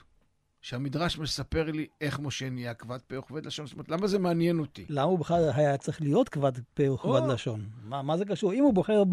שהמדרש 0.62 1.18
מספר 1.18 1.72
לי 1.72 1.88
איך 2.02 2.20
משה 2.20 2.50
נהיה 2.50 2.74
כבד 2.74 3.00
פה 3.08 3.20
וכבד 3.20 3.46
לשון? 3.46 3.66
זאת 3.66 3.74
אומרת, 3.74 3.90
למה 3.90 4.08
זה 4.08 4.20
מעניין 4.20 4.60
אותי? 4.60 4.86
למה 4.90 5.02
הוא 5.02 5.20
בכלל 5.20 5.50
היה 5.56 5.78
צריך 5.78 6.02
להיות 6.02 6.30
כבד 6.30 6.52
פה 6.74 6.92
וכבד 6.92 7.20
או. 7.20 7.34
לשון? 7.34 7.70
מה, 7.84 8.02
מה 8.02 8.18
זה 8.18 8.26
קשור? 8.26 8.54
אם 8.54 8.64
הוא 8.64 8.74
בוחר 8.74 9.04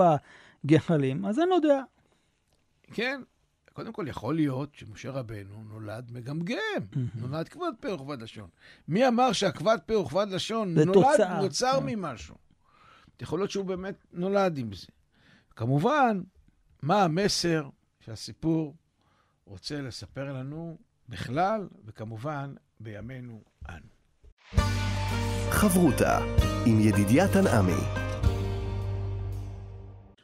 בגחלים, 0.64 1.26
אז 1.26 1.38
אין 1.38 1.48
לו 1.48 1.60
דעה. 1.60 1.82
כן, 2.92 3.20
קודם 3.72 3.92
כל 3.92 4.04
יכול 4.08 4.34
להיות 4.34 4.74
שמשה 4.74 5.10
רבנו 5.10 5.64
נולד 5.68 6.10
מגמגם, 6.12 6.56
נולד 7.14 7.48
כבד 7.48 7.72
פה 7.80 7.92
וכבד 7.92 8.22
לשון. 8.22 8.48
מי 8.88 9.08
אמר 9.08 9.32
שהכבד 9.32 9.78
פה 9.86 9.94
וכבד 9.94 10.26
לשון 10.30 10.74
נולד, 10.74 10.92
תוצאה. 10.92 11.42
נוצר 11.42 11.80
כן. 11.80 11.86
ממשהו? 11.86 12.34
יכול 13.20 13.38
להיות 13.38 13.50
שהוא 13.50 13.64
באמת 13.64 14.06
נולד 14.12 14.58
עם 14.58 14.72
זה. 14.72 14.86
כמובן, 15.58 16.20
מה 16.82 17.02
המסר 17.02 17.68
שהסיפור 18.00 18.74
רוצה 19.44 19.80
לספר 19.80 20.32
לנו 20.32 20.76
בכלל, 21.08 21.68
וכמובן 21.86 22.54
בימינו 22.80 23.40
אנו. 23.68 23.86
חברותה 25.50 26.18
עם 26.66 26.80
ידידיה 26.80 27.28
תנעמי. 27.32 27.82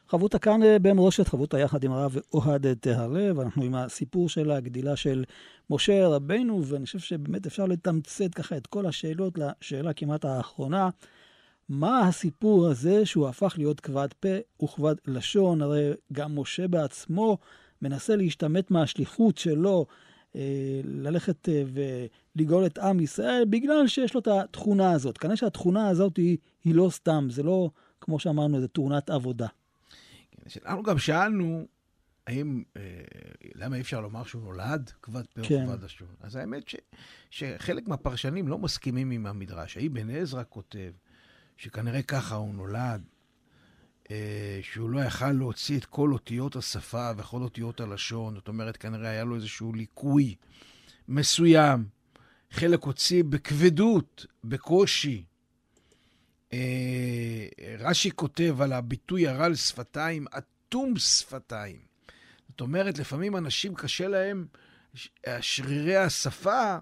חבותה 0.07 0.39
כאן 0.39 0.63
אה, 0.63 0.79
במורשת, 0.79 1.27
חבותה 1.27 1.59
יחד 1.59 1.83
עם 1.83 1.91
הרב 1.91 2.15
אוהד 2.33 2.73
תהרלב, 2.73 3.39
אנחנו 3.39 3.63
עם 3.63 3.75
הסיפור 3.75 4.29
של 4.29 4.51
הגדילה 4.51 4.95
של 4.95 5.23
משה 5.69 6.07
רבנו, 6.07 6.65
ואני 6.65 6.85
חושב 6.85 6.99
שבאמת 6.99 7.45
אפשר 7.45 7.65
לתמצת 7.65 8.33
ככה 8.35 8.57
את 8.57 8.67
כל 8.67 8.85
השאלות 8.85 9.37
לשאלה 9.37 9.93
כמעט 9.93 10.25
האחרונה. 10.25 10.89
מה 11.69 12.07
הסיפור 12.07 12.67
הזה 12.67 13.05
שהוא 13.05 13.27
הפך 13.27 13.53
להיות 13.57 13.79
כבד 13.79 14.07
פה 14.19 14.63
וכבד 14.63 14.95
לשון? 15.07 15.61
הרי 15.61 15.91
גם 16.13 16.39
משה 16.39 16.67
בעצמו 16.67 17.37
מנסה 17.81 18.15
להשתמט 18.15 18.71
מהשליחות 18.71 19.37
שלו, 19.37 19.85
אה, 20.35 20.81
ללכת 20.83 21.49
אה, 21.49 21.63
ולגאול 22.35 22.65
את 22.65 22.77
עם 22.77 22.99
ישראל, 22.99 23.45
בגלל 23.49 23.87
שיש 23.87 24.13
לו 24.13 24.19
את 24.19 24.27
התכונה 24.27 24.91
הזאת. 24.91 25.17
כנראה 25.17 25.37
שהתכונה 25.37 25.87
הזאת 25.87 26.17
היא, 26.17 26.37
היא 26.63 26.75
לא 26.75 26.89
סתם, 26.91 27.27
זה 27.29 27.43
לא, 27.43 27.69
כמו 28.01 28.19
שאמרנו, 28.19 28.61
זה 28.61 28.67
תאונת 28.67 29.09
עבודה. 29.09 29.47
אנחנו 30.65 30.83
גם 30.83 30.97
שאלנו, 30.97 31.65
האם, 32.27 32.63
אה, 32.77 32.81
למה 33.55 33.75
אי 33.75 33.81
אפשר 33.81 34.01
לומר 34.01 34.23
שהוא 34.23 34.41
נולד 34.41 34.91
כבד 35.01 35.25
פה 35.33 35.41
כן. 35.43 35.65
וכבד 35.67 35.83
לשון? 35.83 36.07
אז 36.19 36.35
האמת 36.35 36.67
ש, 36.67 36.75
שחלק 37.29 37.87
מהפרשנים 37.87 38.47
לא 38.47 38.57
מסכימים 38.57 39.11
עם 39.11 39.25
המדרש. 39.25 39.77
האבן 39.77 40.09
עזרא 40.09 40.43
כותב 40.49 40.91
שכנראה 41.57 42.01
ככה 42.01 42.35
הוא 42.35 42.53
נולד, 42.53 43.01
אה, 44.11 44.59
שהוא 44.61 44.89
לא 44.89 44.99
יכל 44.99 45.31
להוציא 45.31 45.77
את 45.77 45.85
כל 45.85 46.13
אותיות 46.13 46.55
השפה 46.55 47.11
וכל 47.17 47.41
אותיות 47.41 47.81
הלשון, 47.81 48.35
זאת 48.35 48.47
אומרת, 48.47 48.77
כנראה 48.77 49.09
היה 49.09 49.23
לו 49.23 49.35
איזשהו 49.35 49.73
ליקוי 49.73 50.35
מסוים. 51.07 51.85
חלק 52.51 52.83
הוציא 52.83 53.23
בכבדות, 53.23 54.25
בקושי. 54.43 55.23
אה, 56.53 57.47
רש"י 57.79 58.11
כותב 58.11 58.61
על 58.61 58.73
הביטוי 58.73 59.27
הרעל 59.27 59.55
שפתיים, 59.55 60.25
אטום 60.37 60.97
שפתיים. 60.97 61.79
זאת 62.49 62.61
אומרת, 62.61 62.97
לפעמים 62.97 63.37
אנשים 63.37 63.75
קשה 63.75 64.07
להם, 64.07 64.47
שרירי 65.41 65.95
השפה 65.95 66.77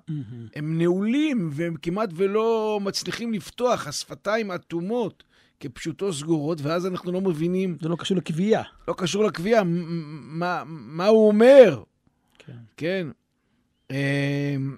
הם 0.55 0.77
נעולים 0.77 1.49
והם 1.53 1.75
כמעט 1.81 2.09
ולא 2.15 2.79
מצליחים 2.83 3.33
לפתוח, 3.33 3.87
השפתיים 3.87 4.51
אטומות 4.51 5.23
כפשוטו 5.59 6.13
סגורות, 6.13 6.61
ואז 6.61 6.87
אנחנו 6.87 7.11
לא 7.11 7.21
מבינים, 7.21 7.77
זה 7.81 7.89
לא 7.89 7.95
קשור 7.95 8.17
לקביעה. 8.17 8.63
לא 8.87 8.95
קשור 8.97 9.23
לקביעה, 9.23 9.63
מה, 9.65 10.63
מה 10.67 11.07
הוא 11.07 11.27
אומר. 11.27 11.83
כן. 12.39 12.57
כן. 12.77 13.07
אמ, 13.91 14.77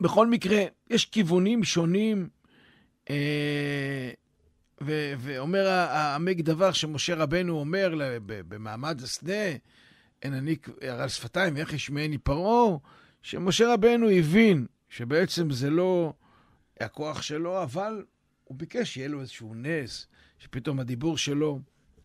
בכל 0.00 0.26
מקרה, 0.26 0.62
יש 0.90 1.04
כיוונים 1.06 1.64
שונים, 1.64 2.28
אה, 3.10 4.10
ו- 4.82 5.12
ואומר 5.18 5.66
העמק 5.68 6.36
דבר 6.36 6.72
שמשה 6.72 7.14
רבנו 7.14 7.60
אומר 7.60 7.94
במעמד 8.24 9.00
השדה, 9.02 9.50
אין 10.22 10.34
אני 10.34 10.56
הרעל 10.82 11.08
שפתיים 11.08 11.54
ואיך 11.56 11.72
ישמעני 11.72 12.18
פרעה, 12.18 12.76
שמשה 13.22 13.74
רבנו 13.74 14.10
הבין 14.10 14.66
שבעצם 14.88 15.50
זה 15.50 15.70
לא 15.70 16.12
הכוח 16.80 17.22
שלו, 17.22 17.62
אבל 17.62 18.04
הוא 18.44 18.58
ביקש 18.58 18.94
שיהיה 18.94 19.08
לו 19.08 19.20
איזשהו 19.20 19.54
נס, 19.54 20.06
שפתאום 20.38 20.80
הדיבור 20.80 21.18
שלו 21.18 21.60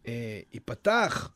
אה, 0.08 0.40
ייפתח. 0.54 1.32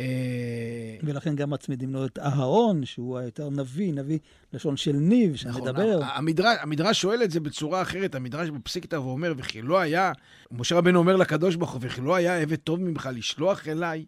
אה, 0.00 0.96
ולכן 1.02 1.36
גם 1.36 1.50
מצמידים 1.50 1.92
לו 1.92 2.06
את 2.06 2.18
אהרון, 2.18 2.84
שהוא 2.84 3.18
היותר 3.18 3.50
נביא, 3.50 3.92
נביא 3.92 4.18
לשון 4.52 4.76
של 4.76 4.92
ניב, 4.92 5.36
שמדבר. 5.36 5.98
נכון, 6.00 6.08
המדרש, 6.14 6.56
המדרש 6.60 7.00
שואל 7.00 7.22
את 7.22 7.30
זה 7.30 7.40
בצורה 7.40 7.82
אחרת, 7.82 8.14
המדרש 8.14 8.50
בפסיקתא 8.50 8.96
ואומר, 8.96 9.34
וכי 9.36 9.62
לא 9.62 9.78
היה, 9.78 10.12
משה 10.50 10.76
רבנו 10.76 10.98
אומר 10.98 11.16
לקדוש 11.16 11.56
ברוך 11.56 11.70
הוא, 11.70 11.80
וכי 11.82 12.00
לא 12.00 12.14
היה 12.14 12.38
עבד 12.38 12.56
טוב 12.56 12.80
ממך 12.80 13.08
לשלוח 13.12 13.68
אליי? 13.68 14.04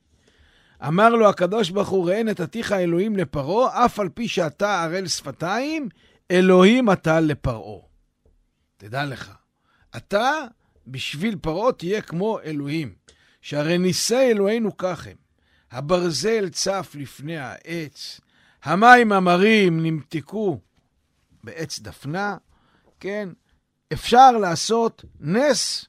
אמר 0.86 1.08
לו 1.08 1.28
הקדוש 1.28 1.70
ברוך 1.70 1.88
הוא, 1.88 2.10
ראה 2.10 2.22
נתתיך 2.22 2.72
אלוהים 2.72 3.16
לפרעה, 3.16 3.84
אף 3.84 4.00
על 4.00 4.08
פי 4.08 4.28
שאתה 4.28 4.82
ערל 4.82 5.06
שפתיים, 5.06 5.88
אלוהים 6.30 6.92
אתה 6.92 7.20
לפרעה. 7.20 7.80
תדע 8.76 9.04
לך, 9.04 9.32
אתה 9.96 10.32
בשביל 10.86 11.36
פרעה 11.36 11.72
תהיה 11.72 12.02
כמו 12.02 12.40
אלוהים, 12.40 12.94
שהרי 13.40 13.78
נישא 13.78 14.28
אלוהינו 14.30 14.76
כך 14.76 15.06
הם. 15.06 15.16
הברזל 15.70 16.48
צף 16.48 16.92
לפני 16.94 17.38
העץ, 17.38 18.20
המים 18.62 19.12
המרים 19.12 19.82
נמתקו 19.82 20.60
בעץ 21.44 21.78
דפנה, 21.78 22.36
כן? 23.00 23.28
אפשר 23.92 24.30
לעשות 24.30 25.04
נס 25.20 25.86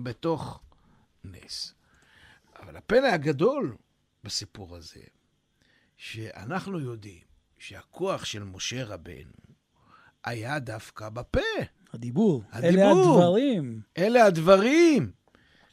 בתוך 0.00 0.60
נס. 1.24 1.74
אבל 2.62 2.76
הפלא 2.76 3.06
הגדול 3.06 3.76
בסיפור 4.26 4.76
הזה, 4.76 5.00
שאנחנו 5.96 6.80
יודעים 6.80 7.20
שהכוח 7.58 8.24
של 8.24 8.42
משה 8.42 8.84
רבנו 8.84 9.32
היה 10.24 10.58
דווקא 10.58 11.08
בפה. 11.08 11.40
הדיבור. 11.92 12.42
הדיבור. 12.52 12.82
אלה 12.82 12.90
הדברים. 12.90 13.80
אלה 13.98 14.24
הדברים. 14.24 15.10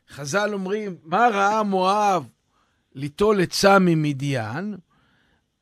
חז"ל 0.09 0.49
אומרים, 0.53 0.97
מה 1.03 1.27
ראה 1.33 1.63
מואב 1.63 2.29
ליטול 2.95 3.41
עצה 3.41 3.79
ממדיין? 3.79 4.75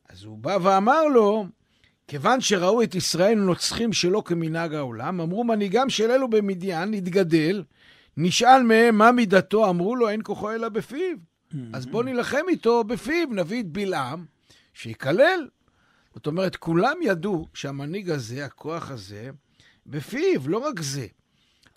אז 0.09 0.23
הוא 0.23 0.37
בא 0.37 0.57
ואמר 0.61 1.03
לו, 1.03 1.45
כיוון 2.07 2.41
שראו 2.41 2.83
את 2.83 2.95
ישראל 2.95 3.35
נוצחים 3.35 3.93
שלא 3.93 4.23
כמנהג 4.25 4.73
העולם, 4.73 5.21
אמרו 5.21 5.43
מנהיגם 5.43 5.89
של 5.89 6.11
אלו 6.11 6.29
במדיין 6.29 6.91
נתגדל, 6.91 7.63
נשאל 8.17 8.63
מהם 8.63 8.95
מה 8.95 9.11
מידתו, 9.11 9.69
אמרו 9.69 9.95
לו 9.95 10.09
אין 10.09 10.21
כוחו 10.23 10.51
אלא 10.51 10.69
בפיו. 10.69 11.30
אז 11.73 11.85
בוא 11.85 12.03
נילחם 12.03 12.41
איתו 12.49 12.83
בפיו, 12.83 13.27
נביא 13.31 13.61
את 13.61 13.67
בלעם, 13.67 14.25
שיקלל. 14.73 15.47
זאת 16.13 16.27
אומרת, 16.27 16.55
כולם 16.55 16.97
ידעו 17.01 17.47
שהמנהיג 17.53 18.09
הזה, 18.09 18.45
הכוח 18.45 18.91
הזה, 18.91 19.29
בפיו, 19.85 20.49
לא 20.49 20.57
רק 20.57 20.81
זה. 20.81 21.07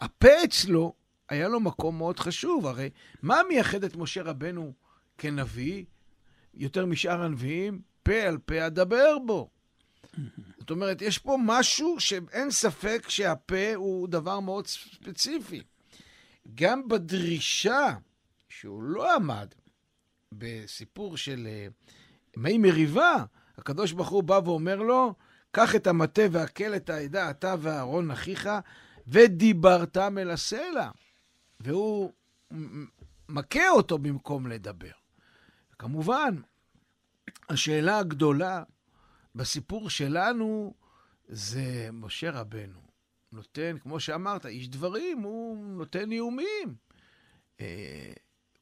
הפה 0.01 0.45
אצלו, 0.45 0.95
היה 1.29 1.49
לו 1.49 1.61
מקום 1.61 1.99
מאוד 1.99 2.19
חשוב. 2.19 2.67
הרי 2.67 2.91
מה 3.23 3.41
מייחד 3.49 3.85
את 3.85 3.97
משה 3.97 4.23
רבנו 4.23 4.73
כנביא, 5.19 5.85
יותר 6.55 6.87
משאר 6.87 7.23
הנביאים? 7.23 7.81
פה 8.03 8.15
על 8.15 8.39
פה 8.39 8.67
אדבר 8.67 9.19
בו. 9.27 9.51
זאת 10.59 10.71
אומרת, 10.71 11.03
יש 11.03 11.19
פה 11.19 11.37
משהו 11.45 11.97
שאין 11.99 12.51
ספק 12.51 13.07
שהפה 13.09 13.75
הוא 13.75 14.09
דבר 14.09 14.41
מאוד 14.41 14.67
ספציפי. 14.67 15.63
גם 16.55 16.89
בדרישה 16.89 17.95
שהוא 18.49 18.83
לא 18.83 19.15
עמד 19.15 19.49
בסיפור 20.39 21.17
של 21.17 21.47
אה, 21.51 21.67
מי 22.37 22.59
מריבה, 22.59 23.25
הקדוש 23.59 23.93
ברוך 23.93 24.09
הוא 24.09 24.23
בא 24.23 24.41
ואומר 24.45 24.77
לו, 24.77 25.15
קח 25.51 25.75
את 25.75 25.87
המטה 25.87 26.23
והקל 26.31 26.77
את 26.77 26.91
העדה, 26.91 27.31
אתה 27.31 27.55
ואהרון 27.61 28.11
אחיך, 28.11 28.49
ודיברתם 29.07 30.19
אל 30.19 30.31
הסלע. 30.31 30.91
והוא 31.61 32.13
מכה 33.29 33.69
אותו 33.71 33.99
במקום 33.99 34.47
לדבר. 34.47 34.93
כמובן, 35.79 36.35
השאלה 37.49 37.99
הגדולה 37.99 38.63
בסיפור 39.35 39.91
שלנו 39.91 40.75
זה 41.29 41.89
משה 41.93 42.31
רבנו. 42.31 42.81
נותן, 43.33 43.77
כמו 43.79 44.01
שאמרת, 44.01 44.47
איש 44.47 44.69
דברים, 44.69 45.19
הוא 45.19 45.67
נותן 45.67 46.13
איומים. 46.13 46.75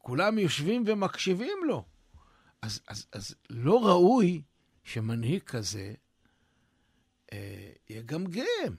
אה, 0.03 0.07
כולם 0.07 0.39
יושבים 0.39 0.85
ומקשיבים 0.87 1.59
לו. 1.67 1.85
אז, 2.63 2.81
אז, 2.89 3.07
אז 3.13 3.35
לא 3.51 3.87
ראוי 3.87 4.43
שמנהיג 4.85 5.43
כזה 5.43 5.95
אה, 7.33 7.71
יגמגם. 7.91 8.75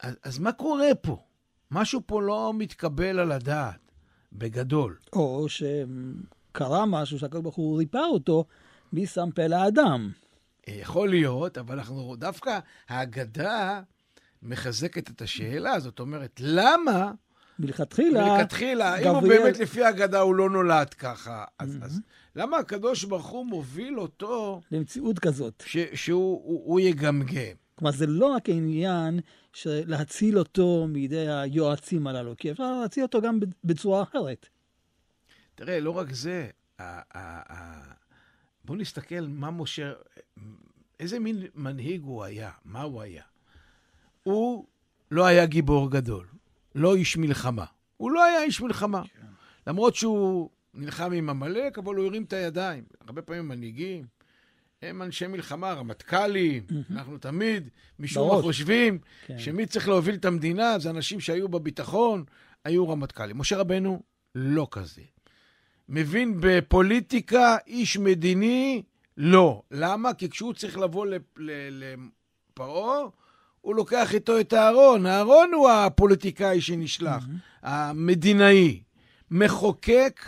אז, 0.00 0.16
אז 0.22 0.38
מה 0.38 0.52
קורה 0.52 0.94
פה? 1.02 1.22
משהו 1.70 2.00
פה 2.06 2.22
לא 2.22 2.52
מתקבל 2.54 3.18
על 3.18 3.32
הדעת, 3.32 3.92
בגדול. 4.32 4.98
או 5.12 5.46
שקרה 5.48 6.86
משהו 6.86 7.18
שהקדוש 7.18 7.42
ברוך 7.42 7.56
הוא 7.56 7.78
ריפא 7.78 7.98
אותו, 7.98 8.44
מי 8.92 9.06
שם 9.06 9.28
פה 9.34 9.46
לאדם. 9.46 10.12
יכול 10.66 11.08
להיות, 11.08 11.58
אבל 11.58 11.78
אנחנו, 11.78 12.16
דווקא 12.16 12.58
ההגדה 12.88 13.82
מחזקת 14.42 15.10
את 15.10 15.22
השאלה, 15.22 15.80
זאת 15.80 16.00
אומרת, 16.00 16.40
למה... 16.40 17.12
מלכתחילה, 17.58 18.36
מלכתחילה, 18.36 18.96
אם 18.96 19.08
הוא 19.08 19.28
באמת 19.28 19.58
לפי 19.58 19.84
ההגדה 19.84 20.20
הוא 20.20 20.34
לא 20.34 20.50
נולד 20.50 20.94
ככה, 20.94 21.44
אז, 21.58 21.78
אז 21.82 22.00
למה 22.36 22.56
הקדוש 22.56 23.04
ברוך 23.04 23.26
הוא 23.26 23.46
מוביל 23.46 24.00
אותו... 24.00 24.60
למציאות 24.70 25.18
כזאת. 25.18 25.62
ש, 25.66 25.76
שהוא 25.94 26.42
הוא, 26.44 26.62
הוא 26.64 26.80
יגמגם. 26.80 27.56
כלומר, 27.74 27.92
זה 27.92 28.06
לא 28.06 28.26
רק 28.26 28.48
העניין 28.48 29.20
של 29.52 29.82
להציל 29.86 30.38
אותו 30.38 30.86
מידי 30.88 31.28
היועצים 31.28 32.06
הללו, 32.06 32.34
כי 32.36 32.50
אפשר 32.50 32.80
להציל 32.80 33.02
אותו 33.02 33.20
גם 33.20 33.38
בצורה 33.64 34.02
אחרת. 34.02 34.46
תראה, 35.54 35.80
לא 35.80 35.90
רק 35.90 36.12
זה, 36.12 36.48
בואו 38.64 38.78
נסתכל 38.78 39.26
מה 39.28 39.50
משה, 39.50 39.92
איזה 41.00 41.18
מין 41.18 41.42
מנהיג 41.54 42.02
הוא 42.02 42.24
היה, 42.24 42.50
מה 42.64 42.82
הוא 42.82 43.02
היה. 43.02 43.22
הוא 44.22 44.66
לא 45.10 45.26
היה 45.26 45.46
גיבור 45.46 45.90
גדול, 45.90 46.26
לא 46.76 46.94
איש 46.94 47.16
מלחמה. 47.16 47.64
הוא 47.96 48.10
לא 48.10 48.24
היה 48.24 48.42
איש 48.42 48.60
מלחמה. 48.60 49.02
כן. 49.02 49.26
למרות 49.66 49.94
שהוא 49.94 50.50
נלחם 50.74 51.12
עם 51.12 51.30
עמלק, 51.30 51.78
אבל 51.78 51.94
הוא 51.94 52.06
הרים 52.06 52.22
את 52.22 52.32
הידיים. 52.32 52.84
הרבה 53.00 53.22
פעמים 53.22 53.48
מנהיגים 53.48 54.04
הם 54.82 55.02
אנשי 55.02 55.26
מלחמה, 55.26 55.72
רמטכ"לים. 55.72 56.62
אנחנו 56.90 57.18
תמיד 57.18 57.68
משום 57.98 58.36
מה 58.36 58.42
חושבים 58.42 58.98
כן. 59.26 59.38
שמי 59.38 59.66
צריך 59.66 59.88
להוביל 59.88 60.14
את 60.14 60.24
המדינה 60.24 60.78
זה 60.78 60.90
אנשים 60.90 61.20
שהיו 61.20 61.48
בביטחון, 61.48 62.24
היו 62.64 62.88
רמטכ"לים. 62.88 63.38
משה 63.38 63.56
רבנו 63.56 64.02
לא 64.34 64.68
כזה. 64.70 65.02
מבין 65.88 66.36
בפוליטיקה, 66.40 67.56
איש 67.66 67.96
מדיני, 67.96 68.82
לא. 69.16 69.62
למה? 69.70 70.14
כי 70.14 70.30
כשהוא 70.30 70.54
צריך 70.54 70.78
לבוא 70.78 71.06
לפרעה, 71.36 72.98
הוא 73.66 73.74
לוקח 73.74 74.14
איתו 74.14 74.40
את 74.40 74.54
אהרון. 74.54 75.06
אהרון 75.06 75.50
הוא 75.54 75.70
הפוליטיקאי 75.70 76.60
שנשלח, 76.60 77.24
mm-hmm. 77.24 77.66
המדינאי. 77.66 78.82
מחוקק, 79.30 80.20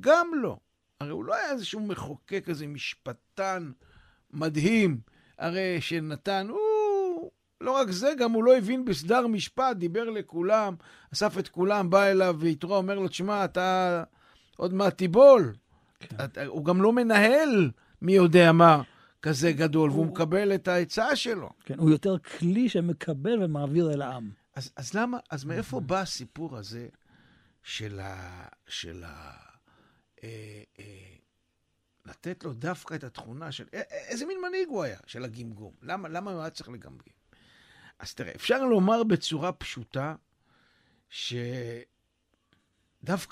גם 0.00 0.26
לא. 0.42 0.56
הרי 1.00 1.10
הוא 1.10 1.24
לא 1.24 1.34
היה 1.34 1.50
איזשהו 1.50 1.80
מחוקק, 1.80 2.44
איזה 2.48 2.66
משפטן 2.66 3.70
מדהים, 4.32 5.00
הרי 5.38 5.80
שנתן, 5.80 6.46
הוא... 6.48 7.30
לא 7.60 7.70
רק 7.70 7.90
זה, 7.90 8.12
גם 8.18 8.32
הוא 8.32 8.44
לא 8.44 8.56
הבין 8.56 8.84
בסדר 8.84 9.26
משפט, 9.26 9.76
דיבר 9.76 10.10
לכולם, 10.10 10.74
אסף 11.12 11.38
את 11.38 11.48
כולם, 11.48 11.90
בא 11.90 12.04
אליו 12.04 12.36
ויתרו, 12.38 12.76
אומר 12.76 12.98
לו, 12.98 13.08
תשמע, 13.08 13.44
אתה 13.44 14.02
עוד 14.56 14.74
מעט 14.74 14.98
תיבול. 14.98 15.54
כן. 16.00 16.16
אתה, 16.24 16.46
הוא 16.46 16.64
גם 16.64 16.82
לא 16.82 16.92
מנהל 16.92 17.70
מי 18.02 18.12
יודע 18.12 18.52
מה 18.52 18.82
כזה 19.22 19.52
גדול, 19.52 19.90
הוא... 19.90 19.96
והוא 19.96 20.06
מקבל 20.06 20.54
את 20.54 20.68
העצה 20.68 21.16
שלו. 21.16 21.50
כן, 21.64 21.78
הוא 21.78 21.90
יותר 21.90 22.18
כלי 22.18 22.68
שמקבל 22.68 23.42
ומעביר 23.42 23.92
אל 23.92 24.02
העם. 24.02 24.30
אז, 24.54 24.72
אז 24.76 24.94
למה, 24.94 25.18
אז 25.30 25.44
מאיפה 25.44 25.80
בא 25.80 26.00
הסיפור 26.00 26.56
הזה 26.56 26.88
של 27.62 28.00
ה... 28.00 28.46
של 28.68 29.04
ה... 29.06 29.32
אה, 30.24 30.62
אה, 30.78 31.14
לתת 32.06 32.44
לו 32.44 32.52
דווקא 32.52 32.94
את 32.94 33.04
התכונה 33.04 33.52
של... 33.52 33.64
אה, 33.74 33.80
איזה 33.90 34.26
מין 34.26 34.38
מנהיג 34.48 34.68
הוא 34.68 34.82
היה, 34.82 34.98
של 35.06 35.24
הגמגום? 35.24 35.72
למה, 35.82 36.08
למה 36.08 36.30
הוא 36.30 36.40
היה 36.40 36.50
צריך 36.50 36.68
לגמגם? 36.68 37.14
אז 37.98 38.14
תראה, 38.14 38.32
אפשר 38.36 38.64
לומר 38.64 39.04
בצורה 39.04 39.52
פשוטה 39.52 40.14
שדווקא 41.08 41.88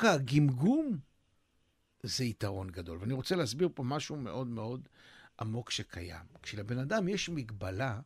הגמגום 0.07 0.99
זה 2.03 2.25
יתרון 2.25 2.71
גדול. 2.71 2.99
ואני 2.99 3.13
רוצה 3.13 3.37
להסביר 3.37 3.69
פה 3.75 3.83
משהו 3.83 4.17
מאוד 4.17 4.47
מאוד 4.47 4.89
עמוק 5.41 5.71
שקיים. 5.71 6.27
כשלבן 6.43 6.79
אדם 6.79 7.09
יש 7.09 7.29
מגבלה, 7.29 8.01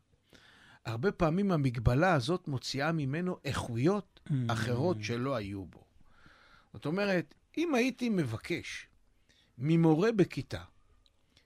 הרבה 0.84 1.12
פעמים 1.12 1.52
המגבלה 1.52 2.14
הזאת 2.14 2.48
מוציאה 2.48 2.92
ממנו 2.92 3.36
איכויות 3.44 4.20
mm. 4.28 4.32
אחרות 4.48 4.96
שלא 5.00 5.34
היו 5.36 5.64
בו. 5.64 5.84
זאת 6.72 6.86
אומרת, 6.86 7.34
אם 7.58 7.74
הייתי 7.74 8.08
מבקש 8.08 8.86
ממורה 9.58 10.12
בכיתה, 10.12 10.62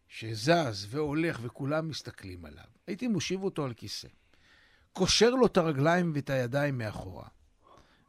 שזז 0.09 0.87
והולך 0.90 1.38
וכולם 1.42 1.88
מסתכלים 1.88 2.44
עליו, 2.44 2.64
הייתי 2.87 3.09
מושיב 3.09 3.42
אותו 3.42 3.64
על 3.64 3.75
כיסא, 3.75 4.09
קושר 4.92 5.31
לו 5.31 5.46
את 5.46 5.57
הרגליים 5.57 6.12
ואת 6.14 6.31
הידיים 6.31 6.79
מאחורה, 6.79 7.29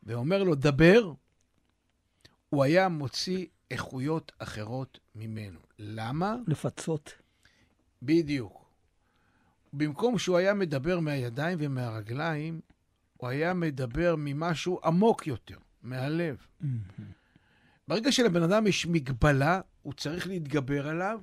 ואומר 0.03 0.43
לו, 0.43 0.55
דבר, 0.55 1.13
הוא 2.49 2.63
היה 2.63 2.89
מוציא 2.89 3.45
איכויות 3.71 4.31
אחרות 4.39 4.99
ממנו. 5.15 5.59
למה? 5.79 6.35
לפצות. 6.47 7.13
בדיוק. 8.01 8.65
במקום 9.73 10.17
שהוא 10.17 10.37
היה 10.37 10.53
מדבר 10.53 10.99
מהידיים 10.99 11.57
ומהרגליים, 11.61 12.61
הוא 13.17 13.29
היה 13.29 13.53
מדבר 13.53 14.15
ממשהו 14.17 14.79
עמוק 14.83 15.27
יותר, 15.27 15.57
מהלב. 15.83 16.37
Mm-hmm. 16.61 16.65
ברגע 17.87 18.11
שלבן 18.11 18.43
אדם 18.43 18.67
יש 18.67 18.85
מגבלה, 18.85 19.61
הוא 19.81 19.93
צריך 19.93 20.27
להתגבר 20.27 20.87
עליו, 20.87 21.21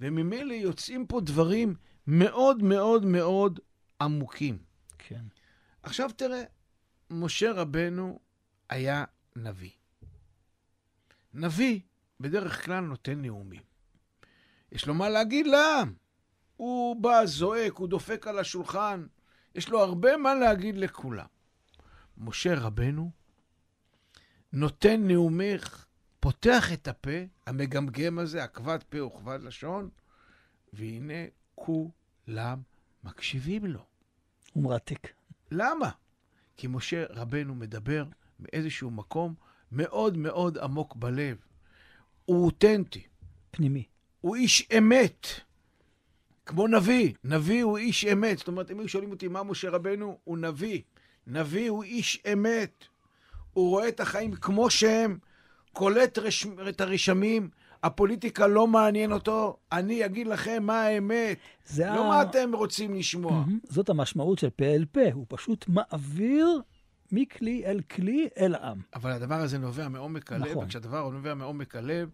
וממילא 0.00 0.52
יוצאים 0.52 1.06
פה 1.06 1.20
דברים 1.20 1.74
מאוד 2.06 2.62
מאוד 2.62 3.04
מאוד 3.04 3.60
עמוקים. 4.00 4.58
כן. 4.98 5.24
עכשיו 5.82 6.10
תראה, 6.16 6.42
משה 7.10 7.52
רבנו 7.52 8.18
היה 8.68 9.04
נביא. 9.36 9.70
נביא 11.34 11.80
בדרך 12.20 12.64
כלל 12.64 12.80
נותן 12.80 13.22
נאומים. 13.22 13.62
יש 14.72 14.86
לו 14.86 14.94
מה 14.94 15.08
להגיד 15.08 15.46
לעם. 15.46 15.94
הוא 16.62 16.96
בא, 17.02 17.26
זועק, 17.26 17.72
הוא 17.72 17.88
דופק 17.88 18.26
על 18.26 18.38
השולחן, 18.38 19.06
יש 19.54 19.68
לו 19.68 19.80
הרבה 19.80 20.16
מה 20.16 20.34
להגיד 20.34 20.76
לכולם. 20.76 21.26
משה 22.18 22.54
רבנו 22.54 23.10
נותן 24.52 25.00
נאומך 25.06 25.86
פותח 26.20 26.72
את 26.72 26.88
הפה, 26.88 27.10
המגמגם 27.46 28.18
הזה, 28.18 28.44
הכבד 28.44 28.78
פה 28.88 29.04
וכבד 29.04 29.38
לשון, 29.42 29.88
והנה 30.72 31.24
כולם 31.54 32.62
מקשיבים 33.04 33.66
לו. 33.66 33.84
הוא 34.52 34.64
מרתק. 34.64 35.08
למה? 35.50 35.90
כי 36.56 36.66
משה 36.66 37.04
רבנו 37.10 37.54
מדבר 37.54 38.04
מאיזשהו 38.40 38.90
מקום 38.90 39.34
מאוד 39.72 40.16
מאוד 40.16 40.58
עמוק 40.58 40.96
בלב. 40.96 41.36
הוא 42.24 42.46
אותנטי. 42.46 43.06
פנימי. 43.50 43.84
הוא 44.20 44.36
איש 44.36 44.68
אמת. 44.78 45.26
כמו 46.46 46.68
נביא. 46.68 47.12
נביא 47.24 47.64
הוא 47.64 47.78
איש 47.78 48.04
אמת. 48.04 48.38
זאת 48.38 48.48
אומרת, 48.48 48.70
אם 48.70 48.80
היו 48.80 48.88
שואלים 48.88 49.10
אותי 49.10 49.28
מה 49.28 49.42
משה 49.42 49.70
רבנו, 49.70 50.18
הוא 50.24 50.38
נביא. 50.38 50.80
נביא 51.26 51.70
הוא 51.70 51.82
איש 51.84 52.22
אמת. 52.32 52.84
הוא 53.52 53.70
רואה 53.70 53.88
את 53.88 54.00
החיים 54.00 54.34
כמו 54.34 54.70
שהם. 54.70 55.18
קולט 55.72 56.18
רש... 56.18 56.46
את 56.68 56.80
הרשמים, 56.80 57.50
הפוליטיקה 57.82 58.46
לא 58.46 58.66
מעניין 58.66 59.12
אותו, 59.12 59.56
אני 59.72 60.04
אגיד 60.06 60.26
לכם 60.26 60.62
מה 60.62 60.82
האמת. 60.82 61.38
לא 61.78 61.84
ה... 61.84 62.08
מה 62.08 62.22
אתם 62.22 62.50
רוצים 62.54 62.94
לשמוע. 62.94 63.44
Mm-hmm. 63.46 63.72
זאת 63.72 63.88
המשמעות 63.88 64.38
של 64.38 64.50
פה 64.50 64.64
אל 64.64 64.84
פה, 64.92 65.12
הוא 65.12 65.26
פשוט 65.28 65.64
מעביר 65.68 66.60
מכלי 67.12 67.62
אל 67.66 67.80
כלי 67.80 68.28
אל 68.38 68.54
העם. 68.54 68.80
אבל 68.94 69.10
הדבר 69.12 69.34
הזה 69.34 69.58
נובע 69.58 69.88
מעומק 69.88 70.32
הלב, 70.32 70.50
נכון. 70.50 70.64
וכשהדבר 70.64 71.10
נובע 71.10 71.34
מעומק 71.34 71.76
הלב, 71.76 72.10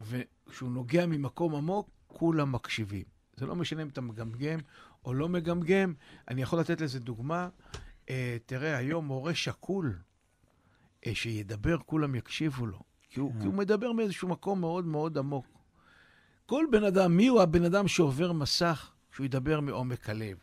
וכשהוא 0.00 0.70
נוגע 0.70 1.06
ממקום 1.06 1.54
עמוק, 1.54 1.88
כולם 2.06 2.52
מקשיבים. 2.52 3.13
זה 3.36 3.46
לא 3.46 3.56
משנה 3.56 3.82
אם 3.82 3.88
אתה 3.88 4.00
מגמגם 4.00 4.58
או 5.04 5.14
לא 5.14 5.28
מגמגם. 5.28 5.94
אני 6.28 6.42
יכול 6.42 6.60
לתת 6.60 6.80
לזה 6.80 7.00
דוגמה. 7.00 7.48
אה, 8.10 8.36
תראה, 8.46 8.76
היום 8.76 9.06
מורה 9.06 9.34
שקול, 9.34 9.98
אה, 11.06 11.14
שידבר, 11.14 11.78
כולם 11.78 12.14
יקשיבו 12.14 12.66
לו. 12.66 12.80
כי 13.10 13.20
הוא, 13.20 13.32
כי 13.40 13.46
הוא 13.46 13.54
מדבר 13.54 13.92
מאיזשהו 13.92 14.28
מקום 14.28 14.60
מאוד 14.60 14.84
מאוד 14.84 15.18
עמוק. 15.18 15.46
כל 16.46 16.64
בן 16.70 16.84
אדם, 16.84 17.16
מי 17.16 17.26
הוא 17.26 17.42
הבן 17.42 17.64
אדם 17.64 17.88
שעובר 17.88 18.32
מסך 18.32 18.90
שהוא 19.14 19.24
ידבר 19.24 19.60
מעומק 19.60 20.10
הלב? 20.10 20.36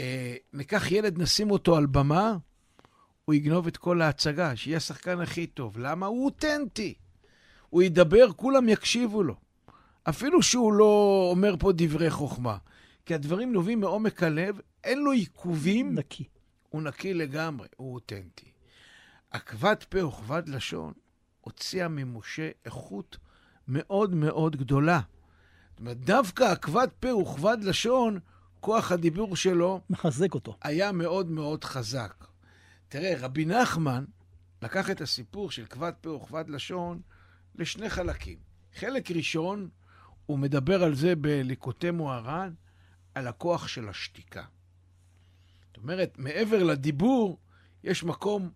אה, 0.00 0.36
ניקח 0.52 0.92
ילד, 0.92 1.22
נשים 1.22 1.50
אותו 1.50 1.76
על 1.76 1.86
במה, 1.86 2.36
הוא 3.24 3.34
יגנוב 3.34 3.66
את 3.66 3.76
כל 3.76 4.02
ההצגה, 4.02 4.56
שיהיה 4.56 4.76
השחקן 4.76 5.20
הכי 5.20 5.46
טוב. 5.46 5.78
למה? 5.78 6.06
הוא 6.06 6.24
אותנטי. 6.24 6.94
הוא 7.70 7.82
ידבר, 7.82 8.32
כולם 8.32 8.68
יקשיבו 8.68 9.22
לו. 9.22 9.34
אפילו 10.08 10.42
שהוא 10.42 10.72
לא 10.72 11.28
אומר 11.30 11.54
פה 11.58 11.72
דברי 11.74 12.10
חוכמה. 12.10 12.56
כי 13.06 13.14
הדברים 13.14 13.52
נובעים 13.52 13.80
מעומק 13.80 14.22
הלב, 14.22 14.60
אין 14.84 14.98
לו 14.98 15.12
עיכובים. 15.12 15.94
נקי. 15.94 16.24
הוא 16.68 16.82
נקי 16.82 17.14
לגמרי, 17.14 17.68
הוא 17.76 17.94
אותנטי. 17.94 18.52
עקבת 19.30 19.84
פה 19.84 20.04
וכבד 20.04 20.48
לשון 20.48 20.92
הוציאה 21.40 21.88
ממשה 21.88 22.50
איכות 22.64 23.16
מאוד 23.68 24.14
מאוד 24.14 24.56
גדולה. 24.56 25.00
זאת 25.70 25.80
אומרת, 25.80 26.00
דווקא 26.00 26.44
עקבת 26.44 26.92
פה 27.00 27.14
וכבד 27.14 27.58
לשון, 27.62 28.18
כוח 28.60 28.92
הדיבור 28.92 29.36
שלו 29.36 29.80
מחזק 29.90 30.34
אותו. 30.34 30.56
היה 30.62 30.92
מאוד 30.92 31.30
מאוד 31.30 31.64
חזק. 31.64 32.24
תראה, 32.88 33.14
רבי 33.18 33.44
נחמן 33.44 34.04
לקח 34.62 34.90
את 34.90 35.00
הסיפור 35.00 35.50
של 35.50 35.66
כבד 35.66 35.92
פה 36.00 36.10
וכבד 36.10 36.48
לשון 36.48 37.00
לשני 37.54 37.90
חלקים. 37.90 38.38
חלק 38.74 39.10
ראשון, 39.10 39.68
הוא 40.28 40.38
מדבר 40.38 40.82
על 40.82 40.94
זה 40.94 41.16
בליקוטי 41.16 41.90
מוהר"ן, 41.90 42.52
על 43.14 43.26
הכוח 43.26 43.68
של 43.68 43.88
השתיקה. 43.88 44.44
זאת 45.66 45.76
אומרת, 45.76 46.14
מעבר 46.18 46.62
לדיבור, 46.62 47.38
יש 47.84 48.04
מקום 48.04 48.50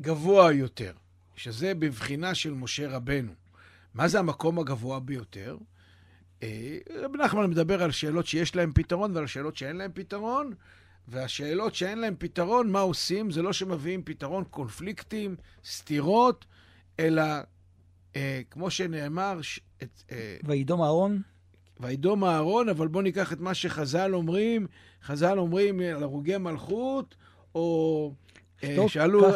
גבוה 0.00 0.52
יותר, 0.52 0.92
שזה 1.36 1.74
בבחינה 1.74 2.34
של 2.34 2.54
משה 2.54 2.88
רבנו. 2.88 3.32
מה 3.94 4.08
זה 4.08 4.18
המקום 4.18 4.58
הגבוה 4.58 5.00
ביותר? 5.00 5.58
אה, 6.42 6.78
רבי 7.02 7.18
נחמן 7.18 7.50
מדבר 7.50 7.82
על 7.82 7.90
שאלות 7.90 8.26
שיש 8.26 8.56
להן 8.56 8.72
פתרון 8.74 9.16
ועל 9.16 9.26
שאלות 9.26 9.56
שאין 9.56 9.76
להן 9.76 9.90
פתרון, 9.94 10.54
והשאלות 11.08 11.74
שאין 11.74 11.98
להן 11.98 12.14
פתרון, 12.18 12.70
מה 12.70 12.80
עושים? 12.80 13.30
זה 13.30 13.42
לא 13.42 13.52
שמביאים 13.52 14.02
פתרון 14.04 14.44
קונפליקטים, 14.44 15.36
סתירות, 15.64 16.44
אלא 17.00 17.22
אה, 18.16 18.40
כמו 18.50 18.70
שנאמר, 18.70 19.42
ש, 19.42 19.60
את, 19.82 20.02
אה, 20.12 20.36
וידום 20.44 20.82
אהרון? 20.82 21.22
וידום 21.80 22.24
אהרון, 22.24 22.68
אבל 22.68 22.88
בואו 22.88 23.02
ניקח 23.02 23.32
את 23.32 23.40
מה 23.40 23.54
שחז"ל 23.54 24.14
אומרים, 24.14 24.66
חז"ל 25.04 25.38
אומרים 25.38 25.80
על 25.80 26.02
הרוגי 26.02 26.36
מלכות, 26.38 27.14
או 27.54 28.12
אה, 28.64 28.88
שאלו 28.88 29.26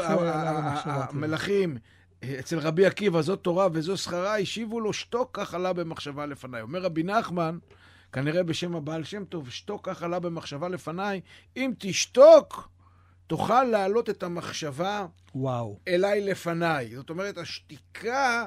המלכים, 0.84 1.76
אצל 2.24 2.58
רבי 2.58 2.86
עקיבא, 2.86 3.22
זאת 3.22 3.40
תורה 3.42 3.68
וזו 3.72 3.96
שכרה, 3.96 4.38
השיבו 4.38 4.80
לו, 4.80 4.92
שתוק, 4.92 5.30
כך 5.32 5.54
עלה 5.54 5.72
במחשבה 5.72 6.26
לפניי. 6.26 6.62
אומר 6.62 6.82
רבי 6.82 7.02
נחמן, 7.02 7.58
כנראה 8.12 8.42
בשם 8.42 8.76
הבעל 8.76 9.04
שם 9.04 9.24
טוב, 9.24 9.50
שתוק, 9.50 9.88
כך 9.88 10.02
עלה 10.02 10.18
במחשבה 10.18 10.68
לפניי, 10.68 11.20
אם 11.56 11.72
תשתוק, 11.78 12.68
תוכל 13.26 13.64
להעלות 13.64 14.10
את 14.10 14.22
המחשבה 14.22 15.06
וואו. 15.34 15.78
אליי 15.88 16.20
לפניי. 16.20 16.96
זאת 16.96 17.10
אומרת, 17.10 17.38
השתיקה 17.38 18.46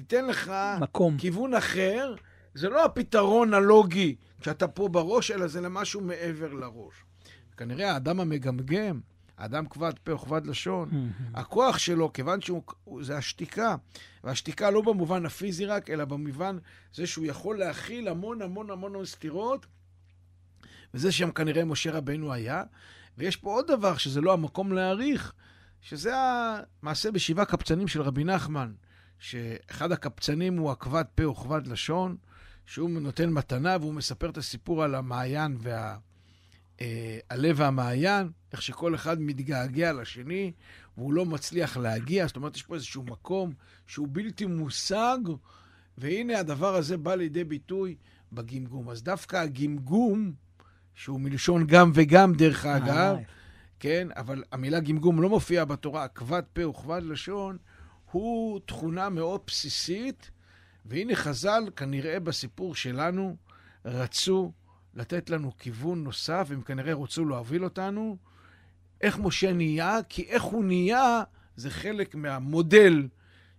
תיתן 0.00 0.26
לך 0.26 0.52
מקום. 0.80 1.18
כיוון 1.18 1.54
אחר. 1.54 2.14
זה 2.54 2.68
לא 2.68 2.84
הפתרון 2.84 3.54
הלוגי 3.54 4.16
שאתה 4.42 4.68
פה 4.68 4.88
בראש, 4.88 5.30
אלא 5.30 5.46
זה 5.46 5.60
למשהו 5.60 6.00
מעבר 6.00 6.52
לראש. 6.52 6.94
כנראה 7.56 7.92
האדם 7.92 8.20
המגמגם, 8.20 9.00
האדם 9.38 9.66
כבד 9.66 9.92
פה 10.04 10.14
וכבד 10.14 10.46
לשון. 10.46 11.10
הכוח 11.34 11.78
שלו, 11.78 12.12
כיוון 12.12 12.40
שהוא, 12.40 12.62
זה 13.02 13.16
השתיקה, 13.16 13.76
והשתיקה 14.24 14.70
לא 14.70 14.80
במובן 14.80 15.26
הפיזי 15.26 15.66
רק, 15.66 15.90
אלא 15.90 16.04
במובן 16.04 16.58
זה 16.94 17.06
שהוא 17.06 17.26
יכול 17.26 17.58
להכיל 17.58 18.08
המון 18.08 18.42
המון 18.42 18.70
המון 18.70 19.04
סתירות, 19.04 19.66
וזה 20.94 21.12
שם 21.12 21.30
כנראה 21.30 21.64
משה 21.64 21.90
רבנו 21.90 22.32
היה. 22.32 22.62
ויש 23.18 23.36
פה 23.36 23.50
עוד 23.50 23.66
דבר 23.66 23.96
שזה 23.96 24.20
לא 24.20 24.32
המקום 24.32 24.72
להעריך, 24.72 25.32
שזה 25.80 26.12
המעשה 26.16 27.10
בשבעה 27.10 27.44
קבצנים 27.44 27.88
של 27.88 28.02
רבי 28.02 28.24
נחמן, 28.24 28.72
שאחד 29.18 29.92
הקבצנים 29.92 30.58
הוא 30.58 30.70
הכבד 30.70 31.04
פה 31.14 31.28
וכבד 31.28 31.66
לשון, 31.66 32.16
שהוא 32.66 32.90
נותן 32.90 33.30
מתנה 33.30 33.76
והוא 33.80 33.94
מספר 33.94 34.30
את 34.30 34.36
הסיפור 34.36 34.82
על 34.82 34.94
המעיין 34.94 35.56
וה... 35.60 35.96
אה, 36.80 37.18
הלב 37.30 37.56
והמעיין, 37.58 38.30
איך 38.52 38.62
שכל 38.62 38.94
אחד 38.94 39.20
מתגעגע 39.20 39.92
לשני, 39.92 40.52
והוא 40.96 41.12
לא 41.12 41.26
מצליח 41.26 41.76
להגיע. 41.76 42.26
זאת 42.26 42.36
אומרת, 42.36 42.56
יש 42.56 42.62
פה 42.62 42.74
איזשהו 42.74 43.02
מקום 43.02 43.52
שהוא 43.86 44.08
בלתי 44.12 44.46
מושג, 44.46 45.18
והנה 45.98 46.38
הדבר 46.38 46.74
הזה 46.74 46.96
בא 46.96 47.14
לידי 47.14 47.44
ביטוי 47.44 47.96
בגמגום. 48.32 48.90
אז 48.90 49.02
דווקא 49.02 49.36
הגמגום, 49.36 50.32
שהוא 50.94 51.20
מלשון 51.20 51.66
גם 51.66 51.90
וגם, 51.94 52.34
דרך 52.34 52.66
אגב, 52.66 53.16
כן, 53.80 54.08
אבל 54.16 54.44
המילה 54.52 54.80
גמגום 54.80 55.22
לא 55.22 55.28
מופיעה 55.28 55.64
בתורה, 55.64 56.08
כבד 56.08 56.42
פה 56.52 56.68
וכבד 56.68 57.02
לשון, 57.02 57.58
הוא 58.10 58.60
תכונה 58.66 59.08
מאוד 59.08 59.40
בסיסית, 59.46 60.30
והנה 60.86 61.16
חז"ל, 61.16 61.62
כנראה 61.76 62.20
בסיפור 62.20 62.74
שלנו, 62.74 63.36
רצו 63.84 64.52
לתת 64.94 65.30
לנו 65.30 65.56
כיוון 65.58 66.04
נוסף, 66.04 66.48
הם 66.50 66.62
כנראה 66.62 66.94
רצו 66.94 67.24
להוביל 67.24 67.64
אותנו. 67.64 68.16
איך 69.00 69.18
משה 69.18 69.52
נהיה? 69.52 69.98
כי 70.08 70.22
איך 70.22 70.42
הוא 70.42 70.64
נהיה 70.64 71.22
זה 71.56 71.70
חלק 71.70 72.14
מהמודל 72.14 73.08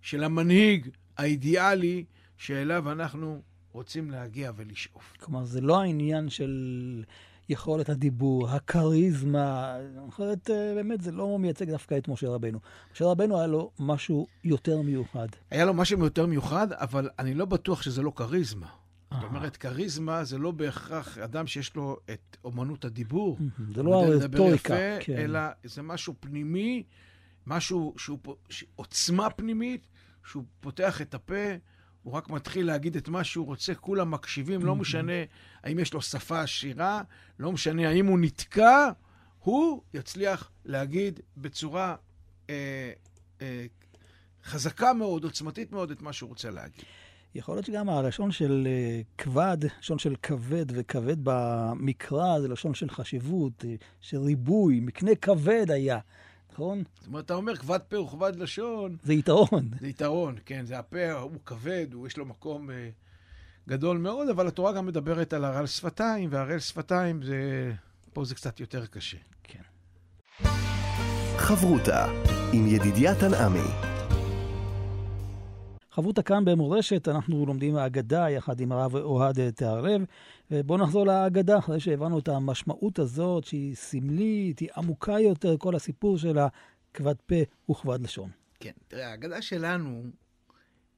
של 0.02 0.24
המנהיג 0.24 0.90
האידיאלי 1.18 2.06
שאליו 2.38 2.92
אנחנו 2.92 3.42
רוצים 3.72 4.12
להגיע 4.12 4.52
ולשאוף. 4.56 5.14
כלומר, 5.20 5.46
זה 5.46 5.62
לא 5.62 5.82
העניין 5.82 6.30
של 6.30 7.04
יכולת 7.50 7.90
הדיבור, 7.90 8.50
הכריזמה, 8.50 9.78
אחרת 10.10 10.50
אה, 10.50 10.74
באמת 10.76 11.02
זה 11.02 11.12
לא 11.12 11.40
מייצג 11.40 11.70
דווקא 11.70 11.98
את 11.98 12.08
משה 12.08 12.30
רבנו. 12.30 12.60
משה 12.94 13.06
רבנו 13.06 13.38
היה 13.38 13.48
לו 13.48 13.72
משהו 13.80 14.28
יותר 14.44 14.82
מיוחד. 14.82 15.28
היה 15.52 15.66
לו 15.66 15.74
משהו 15.74 16.04
יותר 16.04 16.26
מיוחד, 16.26 16.74
אבל 16.74 17.10
אני 17.20 17.34
לא 17.34 17.46
בטוח 17.46 17.82
שזה 17.82 18.02
לא 18.02 18.12
כריזמה. 18.16 18.68
זאת 19.14 19.24
אומרת, 19.24 19.58
כריזמה 19.58 20.24
זה 20.24 20.38
לא 20.38 20.52
בהכרח 20.52 21.18
אדם 21.18 21.48
שיש 21.48 21.76
לו 21.76 21.98
את 22.14 22.38
אומנות 22.44 22.86
הדיבור. 22.86 23.38
זה 23.76 23.84
לא 23.84 24.06
הרטוריקה, 24.06 24.76
כן. 25.00 25.18
אלא 25.18 25.40
זה 25.64 25.82
משהו 25.82 26.14
פנימי, 26.20 26.84
משהו 27.48 27.94
שהוא 27.98 28.20
עוצמה 28.76 29.30
פנימית, 29.30 29.88
שהוא 30.24 30.44
פותח 30.60 31.02
את 31.02 31.14
הפה, 31.14 31.56
הוא 32.04 32.14
רק 32.14 32.30
מתחיל 32.30 32.66
להגיד 32.66 32.96
את 32.96 33.10
מה 33.10 33.24
שהוא 33.24 33.46
רוצה, 33.46 33.76
כולם 33.76 34.12
מקשיבים, 34.12 34.66
לא 34.66 34.76
משנה 34.76 35.14
האם 35.64 35.80
יש 35.80 35.94
לו 35.94 36.02
שפה 36.02 36.42
עשירה, 36.42 37.02
לא 37.40 37.52
משנה 37.52 37.90
האם 37.90 38.06
הוא 38.06 38.20
נתקע, 38.20 38.90
הוא 39.40 39.82
יצליח 39.94 40.52
להגיד 40.66 41.20
בצורה 41.38 41.96
אה, 42.50 42.92
אה, 43.42 43.66
חזקה 44.44 44.94
מאוד, 44.94 45.24
עוצמתית 45.24 45.72
מאוד, 45.72 45.92
את 45.92 46.02
מה 46.02 46.14
שהוא 46.14 46.30
רוצה 46.30 46.50
להגיד. 46.50 46.84
יכול 47.36 47.56
להיות 47.56 47.66
שגם 47.66 47.90
הלשון 47.90 48.32
של 48.32 48.68
אה, 48.68 49.02
כבד, 49.18 49.58
לשון 49.80 50.00
של 50.00 50.16
כבד 50.24 50.66
וכבד 50.70 51.18
במקרא, 51.24 52.40
זה 52.40 52.48
לשון 52.48 52.74
של 52.74 52.90
חשיבות, 52.90 53.66
אה, 53.66 53.76
של 54.02 54.18
ריבוי, 54.18 54.80
מקנה 54.80 55.16
כבד 55.16 55.72
היה, 55.72 56.00
נכון? 56.60 56.84
זאת 57.00 57.08
אומרת, 57.08 57.26
אתה 57.26 57.34
אומר 57.34 57.56
כבד 57.56 57.80
פה 57.90 58.00
וכבד 58.00 58.36
לשון. 58.36 58.98
זה 59.04 59.14
יתרון. 59.14 59.70
זה 59.80 59.88
יתרון, 59.88 60.36
כן. 60.46 60.66
זה 60.66 60.80
הפה, 60.80 61.12
הוא 61.12 61.32
כבד, 61.46 61.88
הוא 61.94 62.08
יש 62.08 62.18
לו 62.18 62.26
מקום 62.26 62.72
אה, 62.72 62.90
גדול 63.70 63.98
מאוד, 63.98 64.30
אבל 64.30 64.48
התורה 64.48 64.74
גם 64.74 64.86
מדברת 64.86 65.34
על 65.34 65.46
הרעל 65.46 65.68
שפתיים, 65.68 66.30
והרעל 66.32 66.60
שפתיים 66.60 67.24
זה... 67.24 67.72
פה 68.14 68.26
זה 68.26 68.36
קצת 68.36 68.60
יותר 68.60 68.86
קשה. 68.86 69.18
כן. 69.44 69.62
חברותה 71.38 72.06
עם 72.54 72.68
ידידיה 72.68 73.16
תנעמי. 73.16 73.70
חברותא 75.92 76.22
כאן 76.22 76.46
במורשת, 76.46 77.08
אנחנו 77.08 77.46
לומדים 77.46 77.76
האגדה 77.76 78.30
יחד 78.30 78.60
עם 78.60 78.72
הרב 78.72 78.96
אוהד 78.96 79.50
תיארלב. 79.50 80.02
ובואו 80.52 80.78
נחזור 80.80 81.06
לאגדה, 81.06 81.58
אחרי 81.58 81.80
שהבנו 81.80 82.20
את 82.20 82.28
המשמעות 82.28 83.00
הזאת, 83.00 83.44
שהיא 83.44 83.76
סמלית, 83.76 84.60
היא 84.60 84.70
עמוקה 84.78 85.20
יותר, 85.20 85.58
כל 85.58 85.76
הסיפור 85.76 86.18
של 86.18 86.38
הכבד 86.38 87.16
פה 87.26 87.72
וכבד 87.72 88.02
לשון. 88.02 88.30
כן, 88.60 88.72
תראה, 88.88 89.10
האגדה 89.10 89.42
שלנו 89.42 90.04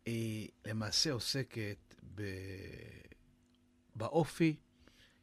היא 0.05 0.49
למעשה 0.65 1.11
עוסקת 1.11 1.95
ב... 2.15 2.23
באופי 3.95 4.55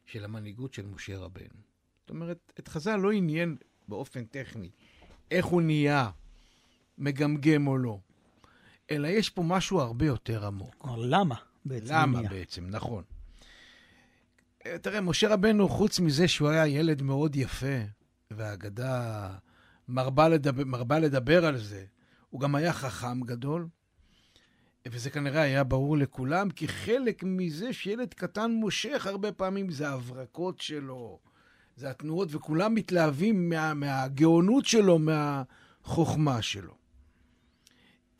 של 0.05 0.25
המנהיגות 0.25 0.73
של 0.73 0.85
משה 0.85 1.17
רבנו. 1.17 1.59
זאת 2.01 2.09
אומרת, 2.09 2.53
את 2.59 2.67
חז"ל 2.67 2.95
לא 2.95 3.11
עניין 3.11 3.55
באופן 3.87 4.25
טכני 4.25 4.69
איך 5.31 5.45
הוא 5.45 5.61
נהיה 5.61 6.09
מגמגם 6.97 7.67
או 7.67 7.77
לא. 7.77 7.99
אלא 8.91 9.07
יש 9.07 9.29
פה 9.29 9.43
משהו 9.43 9.79
הרבה 9.79 10.05
יותר 10.05 10.45
עמוק. 10.45 10.87
למה 10.97 11.35
בעצם? 11.65 11.93
למה 11.93 12.21
בעצם, 12.21 12.65
נכון. 12.69 13.03
אה, 14.65 14.77
תראה, 14.77 15.01
משה 15.01 15.33
רבנו, 15.33 15.69
חוץ 15.69 15.99
מזה 15.99 16.27
שהוא 16.27 16.49
היה 16.49 16.67
ילד 16.67 17.01
מאוד 17.01 17.35
יפה, 17.35 17.77
והאגדה 18.31 19.29
מרבה 19.87 20.29
לדבר, 20.29 20.63
מרבה 20.65 20.99
לדבר 20.99 21.45
על 21.45 21.57
זה, 21.57 21.85
הוא 22.29 22.41
גם 22.41 22.55
היה 22.55 22.73
חכם 22.73 23.21
גדול, 23.21 23.67
וזה 24.87 25.09
כנראה 25.09 25.41
היה 25.41 25.63
ברור 25.63 25.97
לכולם, 25.97 26.49
כי 26.49 26.67
חלק 26.67 27.23
מזה 27.23 27.73
שילד 27.73 28.13
קטן 28.13 28.51
מושך 28.51 29.07
הרבה 29.07 29.31
פעמים 29.31 29.69
זה 29.69 29.89
ההברקות 29.89 30.61
שלו, 30.61 31.19
זה 31.75 31.89
התנועות, 31.89 32.35
וכולם 32.35 32.75
מתלהבים 32.75 33.49
מה, 33.49 33.73
מהגאונות 33.73 34.65
שלו, 34.65 34.99
מהחוכמה 34.99 36.41
שלו. 36.41 36.78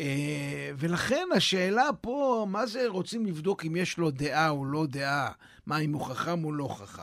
אה, 0.01 0.71
ולכן 0.77 1.27
השאלה 1.35 1.89
פה, 2.01 2.45
מה 2.49 2.65
זה 2.65 2.87
רוצים 2.87 3.25
לבדוק 3.25 3.65
אם 3.65 3.75
יש 3.75 3.97
לו 3.97 4.11
דעה 4.11 4.49
או 4.49 4.65
לא 4.65 4.85
דעה? 4.85 5.31
מה, 5.65 5.77
אם 5.77 5.93
הוא 5.93 6.05
חכם 6.05 6.43
או 6.43 6.51
לא 6.51 6.67
חכם? 6.77 7.01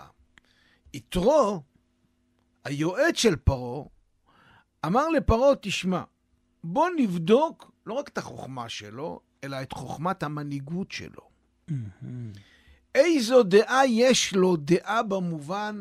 יתרו, 0.94 1.62
היועץ 2.64 3.16
של 3.16 3.37
פרעה, 3.37 3.85
אמר 4.87 5.09
לפרעה, 5.09 5.54
תשמע, 5.61 6.02
בוא 6.64 6.88
נבדוק 6.96 7.72
לא 7.87 7.94
רק 7.94 8.09
את 8.09 8.18
החוכמה 8.18 8.68
שלו, 8.68 9.20
אלא 9.44 9.62
את 9.62 9.72
חוכמת 9.72 10.22
המנהיגות 10.22 10.92
שלו. 10.92 11.28
איזו 12.94 13.42
דעה 13.42 13.87
יש 13.87 14.35
לו, 14.35 14.56
דעה 14.56 15.02
במובן 15.02 15.78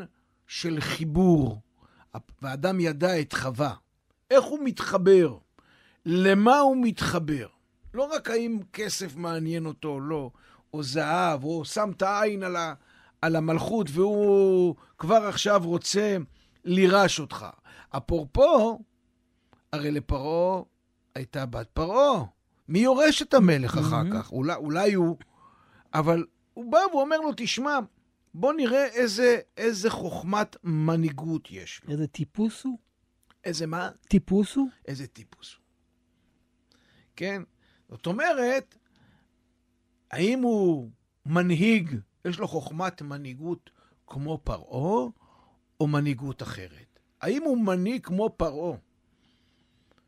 של 0.47 0.80
חיבור. 0.80 1.62
ואדם 2.41 2.80
ידע 2.80 3.21
את 3.21 3.34
חווה. 3.34 3.73
איך 4.32 4.43
הוא 4.43 4.60
מתחבר? 4.63 5.38
למה 6.06 6.60
הוא 6.60 6.78
מתחבר? 6.82 7.48
לא 7.94 8.04
רק 8.04 8.30
האם 8.30 8.60
כסף 8.74 9.15
מעניין 9.15 9.65
אותו 9.65 9.89
או 9.89 10.00
לא, 10.00 10.32
או 10.74 10.84
זהב, 10.84 11.44
או 11.44 11.65
שם 11.65 11.91
את 11.98 12.02
העין 12.02 12.44
על, 12.44 12.56
ה, 12.56 12.74
על 13.22 13.36
המלכות 13.36 13.88
והוא 13.91 14.76
כבר 14.98 15.24
עכשיו 15.28 15.62
רוצה 15.63 16.18
לירש 16.63 17.20
אותך. 17.20 17.46
אפרופו, 17.89 18.80
הרי 19.74 19.91
לפרעה 19.91 20.62
הייתה 21.15 21.46
בת 21.46 21.68
פרעה. 21.74 22.24
מי 22.68 22.80
יורש 22.80 23.22
את 23.22 23.34
המלך 23.34 23.78
אחר 23.78 24.02
mm-hmm. 24.02 24.13
כך? 24.13 24.32
אולי, 24.32 24.56
אולי 24.56 24.94
הוא... 24.94 25.18
אבל 25.94 26.26
הוא 26.54 26.72
בא 26.72 26.80
ואומר 26.94 27.18
לו, 27.18 27.32
תשמע, 27.38 27.80
בוא 28.34 28.54
נראה 28.54 28.86
איזה, 28.86 29.39
איזה 29.58 29.89
חוכמת 29.89 30.56
מנהיגות 30.63 31.48
יש 31.52 31.82
לו. 31.84 31.91
איזה 31.91 32.08
טיפוס 32.08 32.63
הוא? 32.63 32.78
איזה 33.44 33.68
מה? 33.68 33.89
טיפוס 34.08 34.56
הוא? 34.56 34.68
איזה 34.88 35.08
טיפוס 35.08 35.54
הוא. 35.54 35.64
כן? 37.15 37.41
זאת 37.89 38.06
אומרת, 38.06 38.78
האם 40.12 40.39
הוא 40.39 40.89
מנהיג, 41.25 41.99
יש 42.25 42.39
לו 42.39 42.47
חוכמת 42.47 43.01
מנהיגות 43.01 43.69
כמו 44.08 44.39
פרעה, 44.43 45.08
או 45.80 45.88
מנהיגות 45.88 46.43
אחרת? 46.43 46.99
האם 47.21 47.43
הוא 47.43 47.58
מנהיג 47.58 48.06
כמו 48.06 48.30
פרעה, 48.38 48.78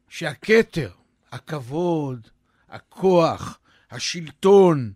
שהכתר, 0.10 0.92
הכבוד, 1.32 2.28
הכוח, 2.70 3.60
השלטון, 3.92 4.94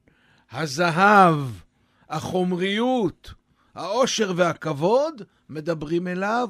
הזהב, 0.52 1.39
החומריות, 2.10 3.34
העושר 3.76 4.34
והכבוד 4.36 5.21
מדברים 5.50 6.08
אליו, 6.08 6.50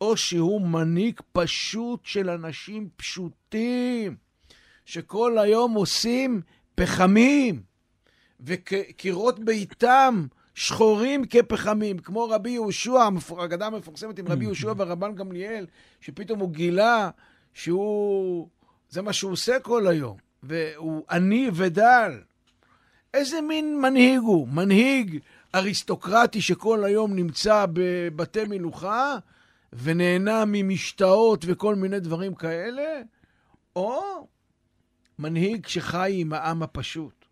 או 0.00 0.16
שהוא 0.16 0.60
מנהיג 0.60 1.20
פשוט 1.32 2.06
של 2.06 2.30
אנשים 2.30 2.88
פשוטים, 2.96 4.16
שכל 4.88 5.38
היום 5.38 5.74
עושים 5.74 6.40
פחמים, 6.74 7.62
וקירות 8.40 9.38
ביתם 9.38 10.26
שחורים 10.54 11.24
כפחמים, 11.26 11.98
כמו 11.98 12.28
רבי 12.30 12.50
יהושע, 12.50 13.08
האגדה 13.38 13.66
המפורסמת 13.66 14.18
עם 14.18 14.28
רבי 14.28 14.44
יהושע 14.44 14.72
ורבן 14.78 15.14
גמליאל, 15.14 15.66
שפתאום 16.00 16.40
הוא 16.40 16.50
גילה 16.50 17.10
שהוא, 17.54 18.48
זה 18.90 19.02
מה 19.02 19.12
שהוא 19.12 19.32
עושה 19.32 19.60
כל 19.60 19.86
היום, 19.86 20.16
והוא 20.42 21.04
עני 21.10 21.50
ודל. 21.54 22.20
איזה 23.14 23.40
מין 23.40 23.80
מנהיג 23.80 24.20
הוא? 24.20 24.48
מנהיג 24.48 25.18
אריסטוקרטי 25.54 26.40
שכל 26.40 26.84
היום 26.84 27.14
נמצא 27.14 27.66
בבתי 27.72 28.44
מלוכה 28.48 29.16
ונהנה 29.72 30.44
ממשתאות 30.46 31.44
וכל 31.48 31.74
מיני 31.74 32.00
דברים 32.00 32.34
כאלה, 32.34 33.00
או 33.76 34.26
מנהיג 35.18 35.66
שחי 35.66 36.12
עם 36.14 36.32
העם 36.32 36.62
הפשוט. 36.62 37.24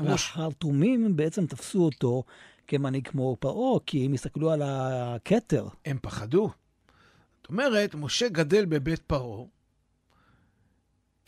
והחרטומים 0.00 1.16
בעצם 1.16 1.46
תפסו 1.46 1.84
אותו 1.84 2.22
כמנהיג 2.66 3.08
כמו 3.08 3.36
פרעה, 3.40 3.80
כי 3.86 4.04
הם 4.04 4.12
הסתכלו 4.12 4.50
על 4.50 4.62
הכתר. 4.64 5.68
הם 5.84 5.98
פחדו. 6.02 6.50
זאת 7.36 7.48
אומרת, 7.48 7.94
משה 7.94 8.28
גדל 8.28 8.64
בבית 8.64 9.00
פרעה, 9.00 9.44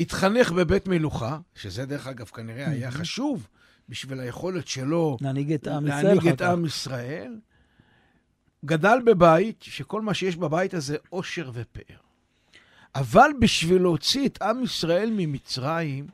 התחנך 0.00 0.52
בבית 0.52 0.88
מלוכה, 0.88 1.38
שזה 1.54 1.86
דרך 1.86 2.06
אגב 2.06 2.26
כנראה 2.26 2.70
היה 2.70 2.90
חשוב 2.90 3.48
בשביל 3.88 4.20
היכולת 4.20 4.66
שלו 4.66 5.16
להנהיג 5.20 5.52
את 5.52 5.66
עם 5.66 5.86
ישראל. 5.86 6.04
להנהיג 6.04 6.28
את 6.28 6.42
עם 6.42 6.64
ישראל. 6.64 7.40
גדל 8.64 8.98
בבית 9.06 9.62
שכל 9.62 10.02
מה 10.02 10.14
שיש 10.14 10.36
בבית 10.36 10.74
הזה 10.74 10.96
עושר 11.08 11.50
ופאר. 11.54 12.05
אבל 12.98 13.30
בשביל 13.40 13.82
להוציא 13.82 14.26
את 14.26 14.42
עם 14.42 14.62
ישראל 14.62 15.10
ממצרים, 15.16 16.06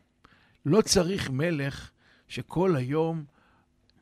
לא 0.67 0.83
צריך 0.83 1.31
מלך 1.31 1.91
שכל 2.29 2.77
היום 2.77 3.25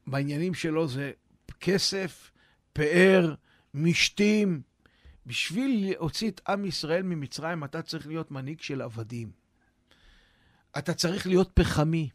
בעניינים 0.07 0.55
שלו 0.55 0.89
זה 0.89 1.13
כסף, 1.61 2.31
פאר, 2.73 3.35
משתים. 3.75 4.63
בשביל 5.27 5.91
להוציא 5.91 6.31
את 6.31 6.41
עם 6.49 6.65
ישראל 6.65 7.03
ממצרים, 7.03 7.65
אתה 7.65 7.83
צריך 7.83 8.07
להיות 8.07 8.31
מנהיג 8.31 8.61
של 8.61 8.83
עבדים. 8.83 9.31
אתה 10.79 10.95
צריך 10.95 11.27
להיות 11.27 11.51
פחמי. 11.55 12.09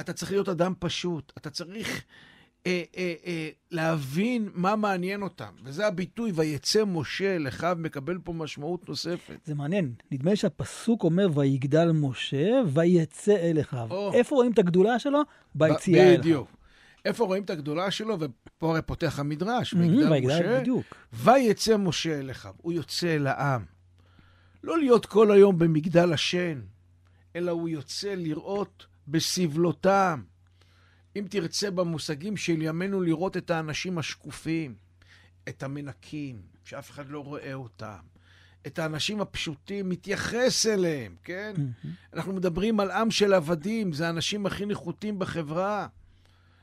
אתה 0.00 0.12
צריך 0.12 0.30
להיות 0.30 0.48
אדם 0.48 0.74
פשוט. 0.78 1.32
אתה 1.38 1.50
צריך 1.50 2.04
אה, 2.66 2.82
אה, 2.96 3.14
אה, 3.26 3.48
להבין 3.70 4.48
מה 4.54 4.76
מעניין 4.76 5.22
אותם. 5.22 5.52
וזה 5.64 5.86
הביטוי, 5.86 6.32
ויצא 6.34 6.84
משה 6.84 7.36
אל 7.36 7.48
אחיו, 7.48 7.76
מקבל 7.78 8.18
פה 8.24 8.32
משמעות 8.32 8.88
נוספת. 8.88 9.38
זה 9.44 9.54
מעניין. 9.54 9.92
נדמה 10.10 10.30
לי 10.30 10.36
שהפסוק 10.36 11.04
אומר, 11.04 11.28
ויגדל 11.34 11.90
משה, 11.92 12.50
ויצא 12.66 13.36
אל 13.36 13.60
אחיו. 13.60 13.88
Oh. 13.90 14.14
איפה 14.14 14.36
רואים 14.36 14.52
את 14.52 14.58
הגדולה 14.58 14.98
שלו? 14.98 15.20
ביציאה 15.54 16.02
אל 16.02 16.08
אחיו. 16.08 16.20
בדיוק. 16.20 16.48
איפה 17.04 17.24
רואים 17.24 17.42
את 17.42 17.50
הגדולה 17.50 17.90
שלו? 17.90 18.16
ופה 18.20 18.70
הרי 18.70 18.82
פותח 18.82 19.18
המדרש, 19.18 19.74
ויגדל 19.74 20.12
mm-hmm, 20.12 20.26
משה, 20.26 20.60
בדיוק. 20.60 20.84
ויצא 21.12 21.76
משה 21.76 22.18
אל 22.18 22.30
אחיו. 22.30 22.52
הוא 22.56 22.72
יוצא 22.72 23.16
אל 23.16 23.26
העם. 23.26 23.64
לא 24.64 24.78
להיות 24.78 25.06
כל 25.06 25.30
היום 25.30 25.58
במגדל 25.58 26.12
השן, 26.12 26.60
אלא 27.36 27.50
הוא 27.50 27.68
יוצא 27.68 28.14
לראות 28.14 28.86
בסבלותם. 29.08 30.22
אם 31.16 31.26
תרצה 31.30 31.70
במושגים 31.70 32.36
של 32.36 32.62
ימינו 32.62 33.00
לראות 33.00 33.36
את 33.36 33.50
האנשים 33.50 33.98
השקופים, 33.98 34.74
את 35.48 35.62
המנקים, 35.62 36.42
שאף 36.64 36.90
אחד 36.90 37.08
לא 37.08 37.24
רואה 37.24 37.54
אותם, 37.54 37.98
את 38.66 38.78
האנשים 38.78 39.20
הפשוטים, 39.20 39.88
מתייחס 39.88 40.66
אליהם, 40.66 41.16
כן? 41.24 41.54
Mm-hmm. 41.56 41.88
אנחנו 42.12 42.32
מדברים 42.32 42.80
על 42.80 42.90
עם 42.90 43.10
של 43.10 43.34
עבדים, 43.34 43.92
זה 43.92 44.06
האנשים 44.06 44.46
הכי 44.46 44.66
נחותים 44.66 45.18
בחברה. 45.18 45.86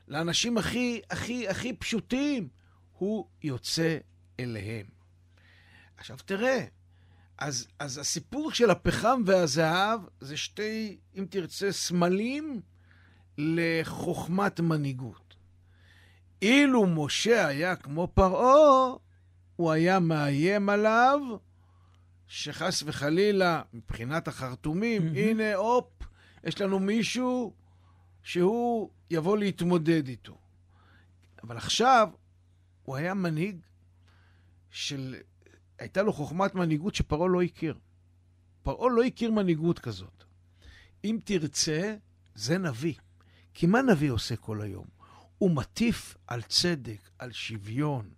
לאנשים 0.08 0.58
הכי, 0.58 1.02
הכי, 1.10 1.48
הכי 1.48 1.74
פשוטים, 1.74 2.48
הוא 2.98 3.28
יוצא 3.44 3.98
אליהם. 4.40 4.86
עכשיו 5.98 6.18
תראה, 6.26 6.66
אז, 7.38 7.68
אז 7.80 7.98
הסיפור 7.98 8.52
של 8.52 8.70
הפחם 8.70 9.22
והזהב 9.26 10.02
זה 10.22 10.38
שתי, 10.38 10.98
אם 11.16 11.26
תרצה, 11.30 11.72
סמלים 11.72 12.62
לחוכמת 13.38 14.60
מנהיגות. 14.60 15.36
אילו 16.41 16.86
משה 16.86 17.47
היה 17.47 17.76
כמו 17.76 18.08
פרעה, 18.13 18.95
הוא 19.56 19.71
היה 19.71 20.00
מאיים 20.00 20.69
עליו 20.69 21.19
שחס 22.28 22.84
וחלילה, 22.86 23.62
מבחינת 23.73 24.28
החרטומים, 24.28 25.02
mm-hmm. 25.02 25.17
הנה, 25.17 25.56
הופ, 25.56 25.89
יש 26.43 26.62
לנו 26.62 26.80
מישהו 26.80 27.54
שהוא 28.23 28.89
יבוא 29.10 29.38
להתמודד 29.38 30.08
איתו. 30.08 30.38
אבל 31.43 31.58
עכשיו, 31.58 32.10
הוא 32.84 32.95
היה 32.95 33.13
מנהיג 33.13 33.58
של... 34.71 35.15
הייתה 35.79 36.04
לו 36.04 36.13
חוכמת 36.13 36.56
מנהיגות 36.56 36.96
שפרעה 36.96 37.27
לא 37.27 37.42
הכיר. 37.42 37.77
פרעה 38.63 38.90
לא 38.90 39.04
הכיר 39.04 39.31
מנהיגות 39.31 39.79
כזאת. 39.79 40.23
אם 41.04 41.19
תרצה, 41.23 41.96
זה 42.35 42.58
נביא. 42.58 42.94
כי 43.60 43.68
מה 43.68 43.82
נביא 43.82 44.12
עושה 44.12 44.36
כל 44.36 44.62
היום? 44.62 44.86
הוא 45.38 45.52
מטיף 45.52 46.18
על 46.28 46.42
צדק, 46.42 47.10
על 47.20 47.32
שוויון, 47.32 48.10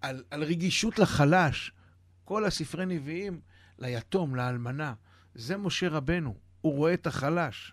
על, 0.00 0.24
על 0.30 0.44
רגישות 0.44 0.98
לחלש. 0.98 1.72
כל 2.24 2.44
הספרי 2.44 2.86
נביאים, 2.86 3.40
ליתום, 3.78 4.34
לאלמנה. 4.34 4.94
זה 5.34 5.56
משה 5.56 5.88
רבנו, 5.88 6.34
הוא 6.60 6.76
רואה 6.76 6.94
את 6.94 7.06
החלש. 7.06 7.72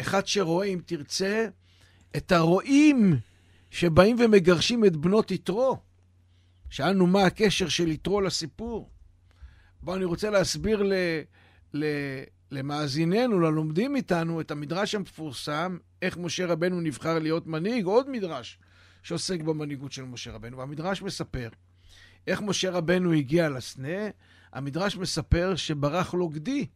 אחד 0.00 0.26
שרואה, 0.26 0.66
אם 0.66 0.80
תרצה, 0.86 1.46
את 2.16 2.32
הרועים 2.32 3.16
שבאים 3.70 4.16
ומגרשים 4.20 4.84
את 4.84 4.96
בנות 4.96 5.30
יתרו. 5.30 5.80
שאלנו 6.70 7.06
מה 7.06 7.24
הקשר 7.24 7.68
של 7.68 7.88
יתרו 7.88 8.20
לסיפור. 8.20 8.90
בואו, 9.82 9.96
אני 9.96 10.04
רוצה 10.04 10.30
להסביר 10.30 10.82
ל, 10.82 10.92
ל, 11.74 11.84
למאזיננו, 12.52 13.40
ללומדים 13.40 13.96
איתנו, 13.96 14.40
את 14.40 14.50
המדרש 14.50 14.94
המפורסם, 14.94 15.78
איך 16.02 16.16
משה 16.16 16.46
רבנו 16.46 16.80
נבחר 16.80 17.18
להיות 17.18 17.46
מנהיג, 17.46 17.84
עוד 17.84 18.10
מדרש 18.10 18.58
שעוסק 19.02 19.40
במנהיגות 19.40 19.92
של 19.92 20.04
משה 20.04 20.32
רבנו. 20.32 20.58
והמדרש 20.58 21.02
מספר 21.02 21.48
איך 22.26 22.42
משה 22.42 22.70
רבנו 22.70 23.12
הגיע 23.12 23.48
לסנה? 23.48 24.08
המדרש 24.52 24.96
מספר 24.96 25.56
שברח 25.56 26.14
לו 26.14 26.28
גדי, 26.28 26.66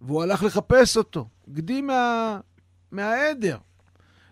והוא 0.00 0.22
הלך 0.22 0.42
לחפש 0.42 0.96
אותו, 0.96 1.28
גדי 1.48 1.80
מה... 1.80 2.40
מהעדר. 2.90 3.58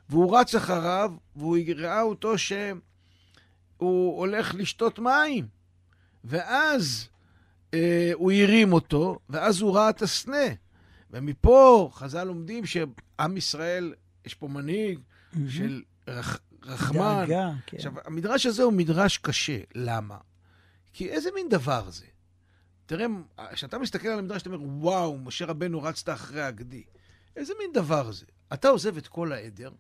והוא 0.09 0.39
רץ 0.39 0.55
אחריו, 0.55 1.13
והוא 1.37 1.59
ראה 1.77 2.03
אותו 2.03 2.39
שהוא 2.39 4.19
הולך 4.19 4.55
לשתות 4.55 4.99
מים. 4.99 5.47
ואז 6.25 7.09
אה, 7.75 8.11
הוא 8.15 8.33
הרים 8.33 8.73
אותו, 8.73 9.19
ואז 9.29 9.61
הוא 9.61 9.75
ראה 9.75 9.91
את 9.91 10.03
הסנה. 10.03 10.47
ומפה 11.11 11.91
חז"ל 11.93 12.25
לומדים 12.25 12.65
שעם 12.67 13.37
ישראל, 13.37 13.95
יש 14.25 14.35
פה 14.35 14.49
מנהיג 14.49 14.99
mm-hmm. 14.99 15.39
של 15.49 15.83
רח, 16.09 16.39
רחמן. 16.63 17.25
דאגה, 17.27 17.51
כן. 17.67 17.77
עכשיו, 17.77 17.93
המדרש 18.05 18.47
הזה 18.47 18.63
הוא 18.63 18.73
מדרש 18.73 19.19
קשה. 19.19 19.59
למה? 19.75 20.17
כי 20.93 21.09
איזה 21.09 21.31
מין 21.35 21.49
דבר 21.49 21.91
זה? 21.91 22.07
תראה, 22.87 23.07
כשאתה 23.53 23.79
מסתכל 23.79 24.09
על 24.09 24.19
המדרש, 24.19 24.43
אתה 24.43 24.51
אומר, 24.51 24.63
וואו, 24.63 25.19
משה 25.19 25.47
רבנו 25.47 25.83
רצת 25.83 26.09
אחרי 26.09 26.43
הגדי. 26.43 26.83
איזה 27.37 27.53
מין 27.59 27.73
דבר 27.73 28.13
זה? 28.13 28.27
אתה 28.53 28.69
עוזב 28.69 28.97
את 28.97 29.09
כל 29.09 29.33
העדר 29.33 29.71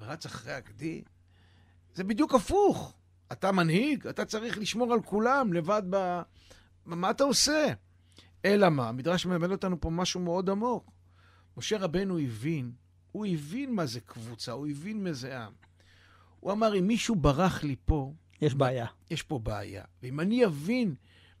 ורץ 0.00 0.26
אחרי 0.26 0.52
הגדי? 0.52 1.02
זה 1.94 2.04
בדיוק 2.04 2.34
הפוך. 2.34 2.94
אתה 3.32 3.52
מנהיג, 3.52 4.06
אתה 4.06 4.24
צריך 4.24 4.58
לשמור 4.58 4.92
על 4.92 5.02
כולם 5.02 5.52
לבד 5.52 5.82
ב... 5.90 6.20
מה 6.86 7.10
אתה 7.10 7.24
עושה? 7.24 7.72
אלא 8.44 8.68
מה? 8.68 8.88
המדרש 8.88 9.26
מלמד 9.26 9.50
אותנו 9.50 9.80
פה 9.80 9.90
משהו 9.90 10.20
מאוד 10.20 10.50
עמוק. 10.50 10.90
משה 11.56 11.78
רבנו 11.78 12.18
הבין, 12.18 12.72
הוא 13.12 13.26
הבין 13.26 13.74
מה 13.74 13.86
זה 13.86 14.00
קבוצה, 14.00 14.52
הוא 14.52 14.66
הבין 14.66 15.04
מה 15.04 15.12
זה 15.12 15.40
עם. 15.40 15.52
הוא 16.40 16.52
אמר, 16.52 16.78
אם 16.78 16.86
מישהו 16.86 17.14
ברח 17.14 17.64
לי 17.64 17.76
פה... 17.84 18.12
יש 18.40 18.54
בעיה. 18.54 18.86
יש 19.10 19.22
פה 19.22 19.38
בעיה. 19.38 19.84
ואם 20.02 20.20
אני 20.20 20.44
אבין 20.44 20.94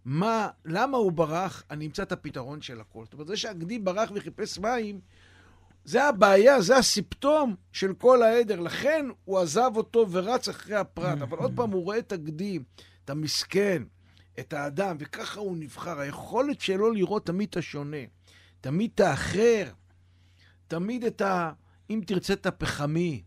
מה, 0.04 0.48
למה 0.64 0.96
הוא 0.96 1.12
ברח, 1.12 1.62
אני 1.70 1.86
אמצא 1.86 2.02
את 2.02 2.12
הפתרון 2.12 2.62
של 2.62 2.80
הכל. 2.80 3.04
זאת 3.04 3.12
אומרת, 3.12 3.26
זה 3.26 3.36
שהגדי 3.36 3.78
ברח 3.78 4.10
וחיפש 4.14 4.58
מים, 4.58 5.00
זה 5.84 6.04
הבעיה, 6.04 6.60
זה 6.60 6.76
הסיפטום 6.76 7.54
של 7.72 7.94
כל 7.94 8.22
העדר. 8.22 8.60
לכן 8.60 9.06
הוא 9.24 9.38
עזב 9.38 9.70
אותו 9.76 10.06
ורץ 10.10 10.48
אחרי 10.48 10.76
הפרט. 10.76 11.18
אבל 11.22 11.38
עוד 11.38 11.52
פעם, 11.56 11.70
הוא 11.70 11.84
רואה 11.84 11.98
את 11.98 12.12
הגדי, 12.12 12.58
את 13.04 13.10
המסכן, 13.10 13.82
את 14.40 14.52
האדם, 14.52 14.96
וככה 15.00 15.40
הוא 15.40 15.56
נבחר. 15.56 15.98
היכולת 15.98 16.60
שלו 16.60 16.90
לראות 16.90 17.26
תמיד 17.26 17.48
את 17.48 17.56
השונה, 17.56 17.96
תמיד 18.60 18.90
את 18.94 19.00
האחר, 19.00 19.72
תמיד 20.68 21.04
את 21.04 21.20
ה... 21.20 21.52
אם 21.90 22.00
תרצה 22.06 22.32
את 22.32 22.46
הפחמי, 22.46 23.22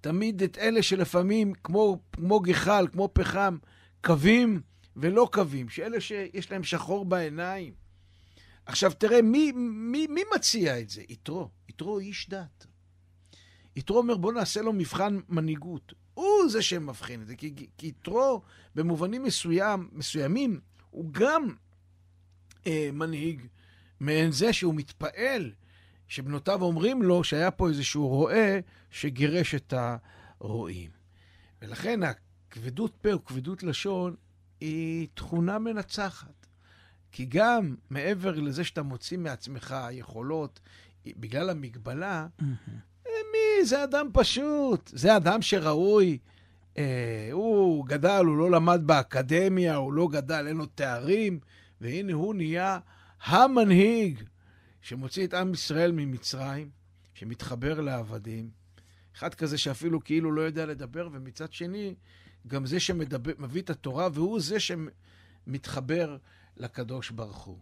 תמיד 0.00 0.42
את 0.42 0.58
אלה 0.58 0.82
שלפעמים, 0.82 1.52
כמו, 1.64 1.98
כמו 2.12 2.40
גחל, 2.40 2.86
כמו 2.92 3.08
פחם, 3.12 3.58
קווים 4.04 4.60
ולא 4.96 5.28
קווים, 5.32 5.68
שאלה 5.68 6.00
שיש 6.00 6.50
להם 6.50 6.64
שחור 6.64 7.04
בעיניים. 7.04 7.74
עכשיו 8.66 8.92
תראה, 8.98 9.22
מי, 9.22 9.52
מי, 9.52 10.06
מי 10.06 10.20
מציע 10.36 10.80
את 10.80 10.90
זה? 10.90 11.02
יתרו. 11.08 11.50
יתרו 11.68 11.98
איש 11.98 12.28
דת. 12.28 12.66
יתרו 13.76 13.98
אומר, 13.98 14.16
בוא 14.16 14.32
נעשה 14.32 14.62
לו 14.62 14.72
מבחן 14.72 15.18
מנהיגות. 15.28 15.92
הוא 16.14 16.48
זה 16.48 16.62
שמבחין 16.62 17.22
את 17.22 17.26
זה, 17.26 17.36
כי, 17.36 17.66
כי 17.78 17.86
יתרו 17.86 18.42
במובנים 18.74 19.22
מסוים, 19.22 19.88
מסוימים 19.92 20.60
הוא 20.90 21.12
גם 21.12 21.54
אה, 22.66 22.90
מנהיג 22.92 23.46
מעין 24.00 24.32
זה 24.32 24.52
שהוא 24.52 24.74
מתפעל, 24.74 25.52
שבנותיו 26.08 26.62
אומרים 26.62 27.02
לו 27.02 27.24
שהיה 27.24 27.50
פה 27.50 27.68
איזשהו 27.68 28.08
רועה 28.08 28.58
שגירש 28.90 29.54
את 29.54 29.74
הרועים. 30.40 30.90
ולכן 31.62 32.00
הכבדות 32.02 32.96
פה 33.00 33.14
וכבדות 33.14 33.62
לשון 33.62 34.14
היא 34.60 35.08
תכונה 35.14 35.58
מנצחת. 35.58 36.46
כי 37.12 37.24
גם 37.24 37.74
מעבר 37.90 38.40
לזה 38.40 38.64
שאתה 38.64 38.82
מוציא 38.82 39.18
מעצמך 39.18 39.76
יכולות, 39.90 40.60
בגלל 41.06 41.50
המגבלה, 41.50 42.26
mm-hmm. 42.40 42.70
מי? 43.34 43.64
זה 43.64 43.84
אדם 43.84 44.08
פשוט. 44.12 44.90
זה 44.94 45.16
אדם 45.16 45.42
שראוי. 45.42 46.18
אה, 46.78 47.28
הוא 47.32 47.86
גדל, 47.86 48.24
הוא 48.26 48.36
לא 48.36 48.50
למד 48.50 48.80
באקדמיה, 48.86 49.74
הוא 49.74 49.92
לא 49.92 50.08
גדל, 50.12 50.46
אין 50.48 50.56
לו 50.56 50.66
תארים, 50.66 51.40
והנה 51.80 52.12
הוא 52.12 52.34
נהיה 52.34 52.78
המנהיג 53.24 54.22
שמוציא 54.82 55.26
את 55.26 55.34
עם 55.34 55.54
ישראל 55.54 55.92
ממצרים, 55.92 56.70
שמתחבר 57.14 57.80
לעבדים. 57.80 58.50
אחד 59.16 59.34
כזה 59.34 59.58
שאפילו 59.58 60.04
כאילו 60.04 60.32
לא 60.32 60.40
יודע 60.40 60.66
לדבר, 60.66 61.08
ומצד 61.12 61.52
שני, 61.52 61.94
גם 62.46 62.66
זה 62.66 62.80
שמביא 62.80 63.62
את 63.62 63.70
התורה, 63.70 64.08
והוא 64.12 64.40
זה 64.40 64.56
שמתחבר 64.60 66.16
לקדוש 66.56 67.10
ברוך 67.10 67.44
הוא. 67.44 67.58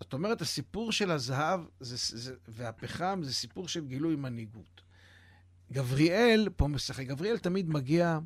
זאת 0.00 0.12
אומרת, 0.12 0.40
הסיפור 0.40 0.92
של 0.92 1.10
הזהב 1.10 1.60
זה, 1.80 2.18
זה, 2.18 2.34
והפחם 2.48 3.20
זה 3.22 3.34
סיפור 3.34 3.68
של 3.68 3.86
גילוי 3.86 4.16
מנהיגות. 4.16 4.80
גבריאל 5.72 6.48
פה 6.56 6.68
משחק. 6.68 7.06
גבריאל 7.06 7.38
תמיד 7.38 7.68
מגיע 7.68 8.18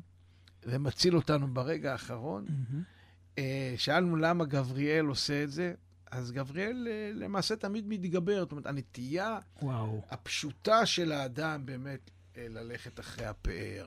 ומציל 0.63 1.15
אותנו 1.15 1.53
ברגע 1.53 1.91
האחרון. 1.91 2.45
Mm-hmm. 2.47 3.39
שאלנו 3.77 4.15
למה 4.15 4.45
גבריאל 4.45 5.05
עושה 5.05 5.43
את 5.43 5.51
זה, 5.51 5.73
אז 6.11 6.31
גבריאל 6.31 6.87
אה, 6.91 7.11
למעשה 7.13 7.55
תמיד 7.55 7.87
מתגבר. 7.87 8.39
זאת 8.39 8.51
אומרת, 8.51 8.65
הנטייה 8.65 9.39
וואו. 9.61 10.01
הפשוטה 10.09 10.85
של 10.85 11.11
האדם 11.11 11.65
באמת 11.65 12.11
אה, 12.37 12.47
ללכת 12.49 12.99
אחרי 12.99 13.25
הפאר. 13.25 13.85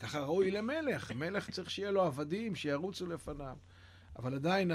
ככה 0.00 0.20
ראוי 0.20 0.50
למלך. 0.50 1.12
מלך 1.12 1.50
צריך 1.50 1.70
שיהיה 1.70 1.90
לו 1.90 2.02
עבדים, 2.02 2.54
שירוצו 2.54 3.06
לפניו. 3.06 3.56
אבל 4.18 4.34
עדיין 4.34 4.70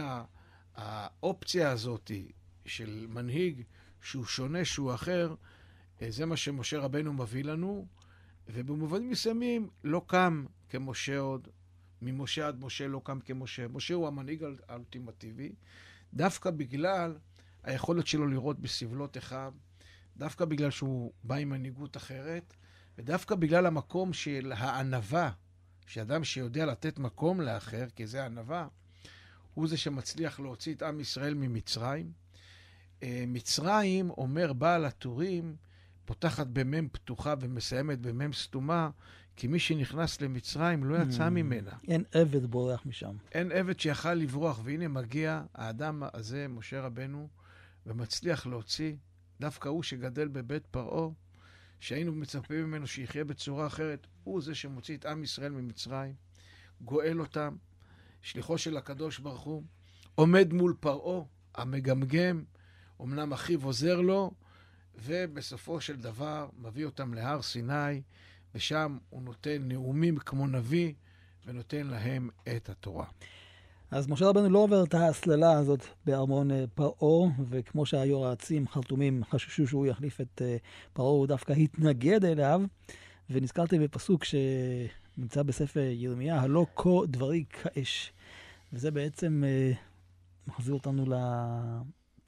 האופציה 0.76 1.72
הזאת 1.72 2.12
של 2.66 3.06
מנהיג 3.10 3.64
שהוא 4.02 4.26
שונה, 4.26 4.66
שהוא 4.66 4.94
אחר, 4.94 5.36
זה 6.10 6.26
מה 6.26 6.38
שמשה 6.38 6.80
רבנו 6.80 7.14
מביא 7.14 7.44
לנו, 7.44 7.88
ובמובנים 8.48 9.10
מסוימים 9.10 9.70
לא 9.84 10.02
קם 10.08 10.46
כמשה 10.70 11.20
עוד, 11.20 11.48
ממשה 12.02 12.48
עד 12.48 12.60
משה 12.60 12.88
לא 12.88 13.02
קם 13.04 13.20
כמשה. 13.20 13.68
משה 13.68 13.94
הוא 13.94 14.08
המנהיג 14.08 14.44
האולטימטיבי, 14.68 15.52
דווקא 16.14 16.52
בגלל 16.52 17.18
היכולת 17.64 18.08
שלו 18.08 18.28
לראות 18.28 18.60
בסבלות 18.60 19.18
אחיו, 19.18 19.54
דווקא 20.18 20.46
בגלל 20.46 20.72
שהוא 20.72 21.12
בא 21.24 21.36
עם 21.36 21.50
מנהיגות 21.50 21.98
אחרת, 21.98 22.54
ודווקא 22.98 23.36
בגלל 23.36 23.66
המקום 23.66 24.14
של 24.14 24.54
הענווה, 24.56 25.32
שאדם 25.88 26.24
שיודע 26.24 26.66
לתת 26.66 27.00
מקום 27.00 27.42
לאחר, 27.42 27.86
כי 27.96 28.08
זה 28.08 28.26
ענווה, 28.26 28.68
הוא 29.54 29.68
זה 29.68 29.78
שמצליח 29.78 30.40
להוציא 30.40 30.76
את 30.76 30.82
עם 30.82 31.00
ישראל 31.00 31.34
ממצרים. 31.34 32.12
אה, 33.04 33.24
מצרים, 33.28 34.10
אומר 34.10 34.54
בעל 34.54 34.86
הטורים, 34.86 35.56
פותחת 36.08 36.48
במ"ם 36.48 36.88
פתוחה 36.92 37.34
ומסיימת 37.40 38.00
במ"ם 38.00 38.34
סתומה, 38.34 38.90
כי 39.36 39.48
מי 39.48 39.60
שנכנס 39.60 40.22
למצרים 40.22 40.84
לא 40.84 40.98
יצא 40.98 41.28
mm, 41.28 41.30
ממנה. 41.30 41.72
אין 41.88 42.04
עבד 42.12 42.46
בורח 42.46 42.86
משם. 42.86 43.16
אין 43.32 43.52
עבד 43.52 43.80
שיכל 43.80 44.14
לברוח, 44.14 44.60
והנה 44.64 44.88
מגיע 44.88 45.44
האדם 45.54 46.04
הזה, 46.14 46.48
משה 46.48 46.82
רבנו, 46.82 47.28
ומצליח 47.86 48.48
להוציא, 48.48 48.96
דווקא 49.40 49.70
הוא 49.70 49.84
שגדל 49.84 50.28
בבית 50.28 50.66
פרעה, 50.66 51.10
שהיינו 51.80 52.12
מצפים 52.12 52.66
ממנו 52.66 52.88
שיחיה 52.88 53.26
בצורה 53.26 53.68
אחרת, 53.68 54.08
הוא 54.24 54.42
זה 54.42 54.56
שמוציא 54.56 54.98
את 54.98 55.06
עם 55.06 55.24
ישראל 55.24 55.52
ממצרים, 55.52 56.14
גואל 56.82 57.22
אותם, 57.22 57.56
שליחו 58.22 58.58
של 58.58 58.78
הקדוש 58.78 59.20
ברוך 59.20 59.42
הוא, 59.42 59.64
עומד 60.16 60.54
מול 60.54 60.74
פרעה, 60.80 61.24
המגמגם, 61.56 62.44
אמנם 63.02 63.34
אחיו 63.34 63.66
עוזר 63.66 64.02
לו, 64.02 64.32
ובסופו 65.04 65.82
של 65.82 65.96
דבר 65.96 66.50
מביא 66.58 66.86
אותם 66.86 67.14
להר 67.14 67.42
סיני, 67.42 68.02
ושם 68.56 68.98
הוא 69.10 69.22
נותן 69.22 69.58
נאומים 69.62 70.18
כמו 70.18 70.48
נביא, 70.48 70.94
ונותן 71.46 71.88
להם 71.88 72.30
את 72.56 72.70
התורה. 72.70 73.06
אז 73.92 74.08
משה 74.08 74.26
רבנו 74.26 74.50
לא 74.50 74.60
עובר 74.60 74.84
את 74.84 74.94
ההסללה 74.94 75.52
הזאת 75.52 75.86
בארמון 76.06 76.52
אה, 76.52 76.64
פרעה, 76.76 77.30
וכמו 77.50 77.86
שהיועצים 77.86 78.68
חרטומים 78.68 79.24
חששו 79.24 79.68
שהוא 79.68 79.86
יחליף 79.86 80.22
את 80.22 80.42
אה, 80.42 80.58
פרעה, 80.94 81.10
הוא 81.10 81.28
דווקא 81.28 81.54
התנגד 81.54 82.26
אליו. 82.26 82.62
ונזכרתי 83.30 83.80
בפסוק 83.80 84.24
שנמצא 84.24 85.44
בספר 85.44 85.80
ירמיה, 85.80 86.42
הלא 86.42 86.66
כה 86.76 86.90
דברי 87.08 87.44
כאש. 87.50 88.12
וזה 88.74 88.92
בעצם 88.92 89.44
אה, 89.46 89.72
מחזיר 90.48 90.74
אותנו 90.74 91.06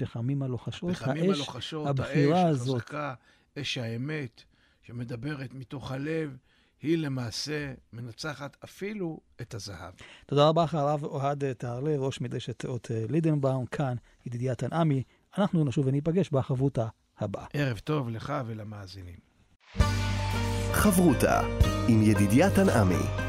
לפחמים 0.01 0.43
הלוחשות. 0.43 0.89
הפחמים 0.89 1.31
הלוחשות, 1.31 1.99
האש 1.99 2.57
החזקה, 2.57 3.13
אש 3.59 3.77
האמת, 3.77 4.43
שמדברת 4.81 5.53
מתוך 5.53 5.91
הלב. 5.91 6.37
היא 6.81 6.97
למעשה 6.97 7.73
מנצחת 7.93 8.57
אפילו 8.63 9.19
את 9.41 9.53
הזהב. 9.53 9.93
תודה 10.25 10.47
רבה 10.47 10.63
לך, 10.63 10.75
הרב 10.75 11.03
אוהד 11.03 11.53
תהרלה, 11.53 11.95
ראש 11.97 12.21
מדרשת 12.21 12.65
אות 12.65 12.91
אה, 12.91 13.05
לידנבאום, 13.09 13.65
כאן 13.65 13.95
ידידיה 14.25 14.55
תנעמי. 14.55 15.03
אנחנו 15.37 15.63
נשוב 15.63 15.87
וניפגש 15.87 16.29
בחברותה 16.29 16.87
הבאה. 17.19 17.45
ערב 17.53 17.77
טוב 17.77 18.09
לך 18.09 18.33
ולמאזינים. 18.45 19.19
חברותה 20.73 21.41
עם 21.87 22.01
ידידיה 22.01 22.55
תנעמי. 22.55 23.28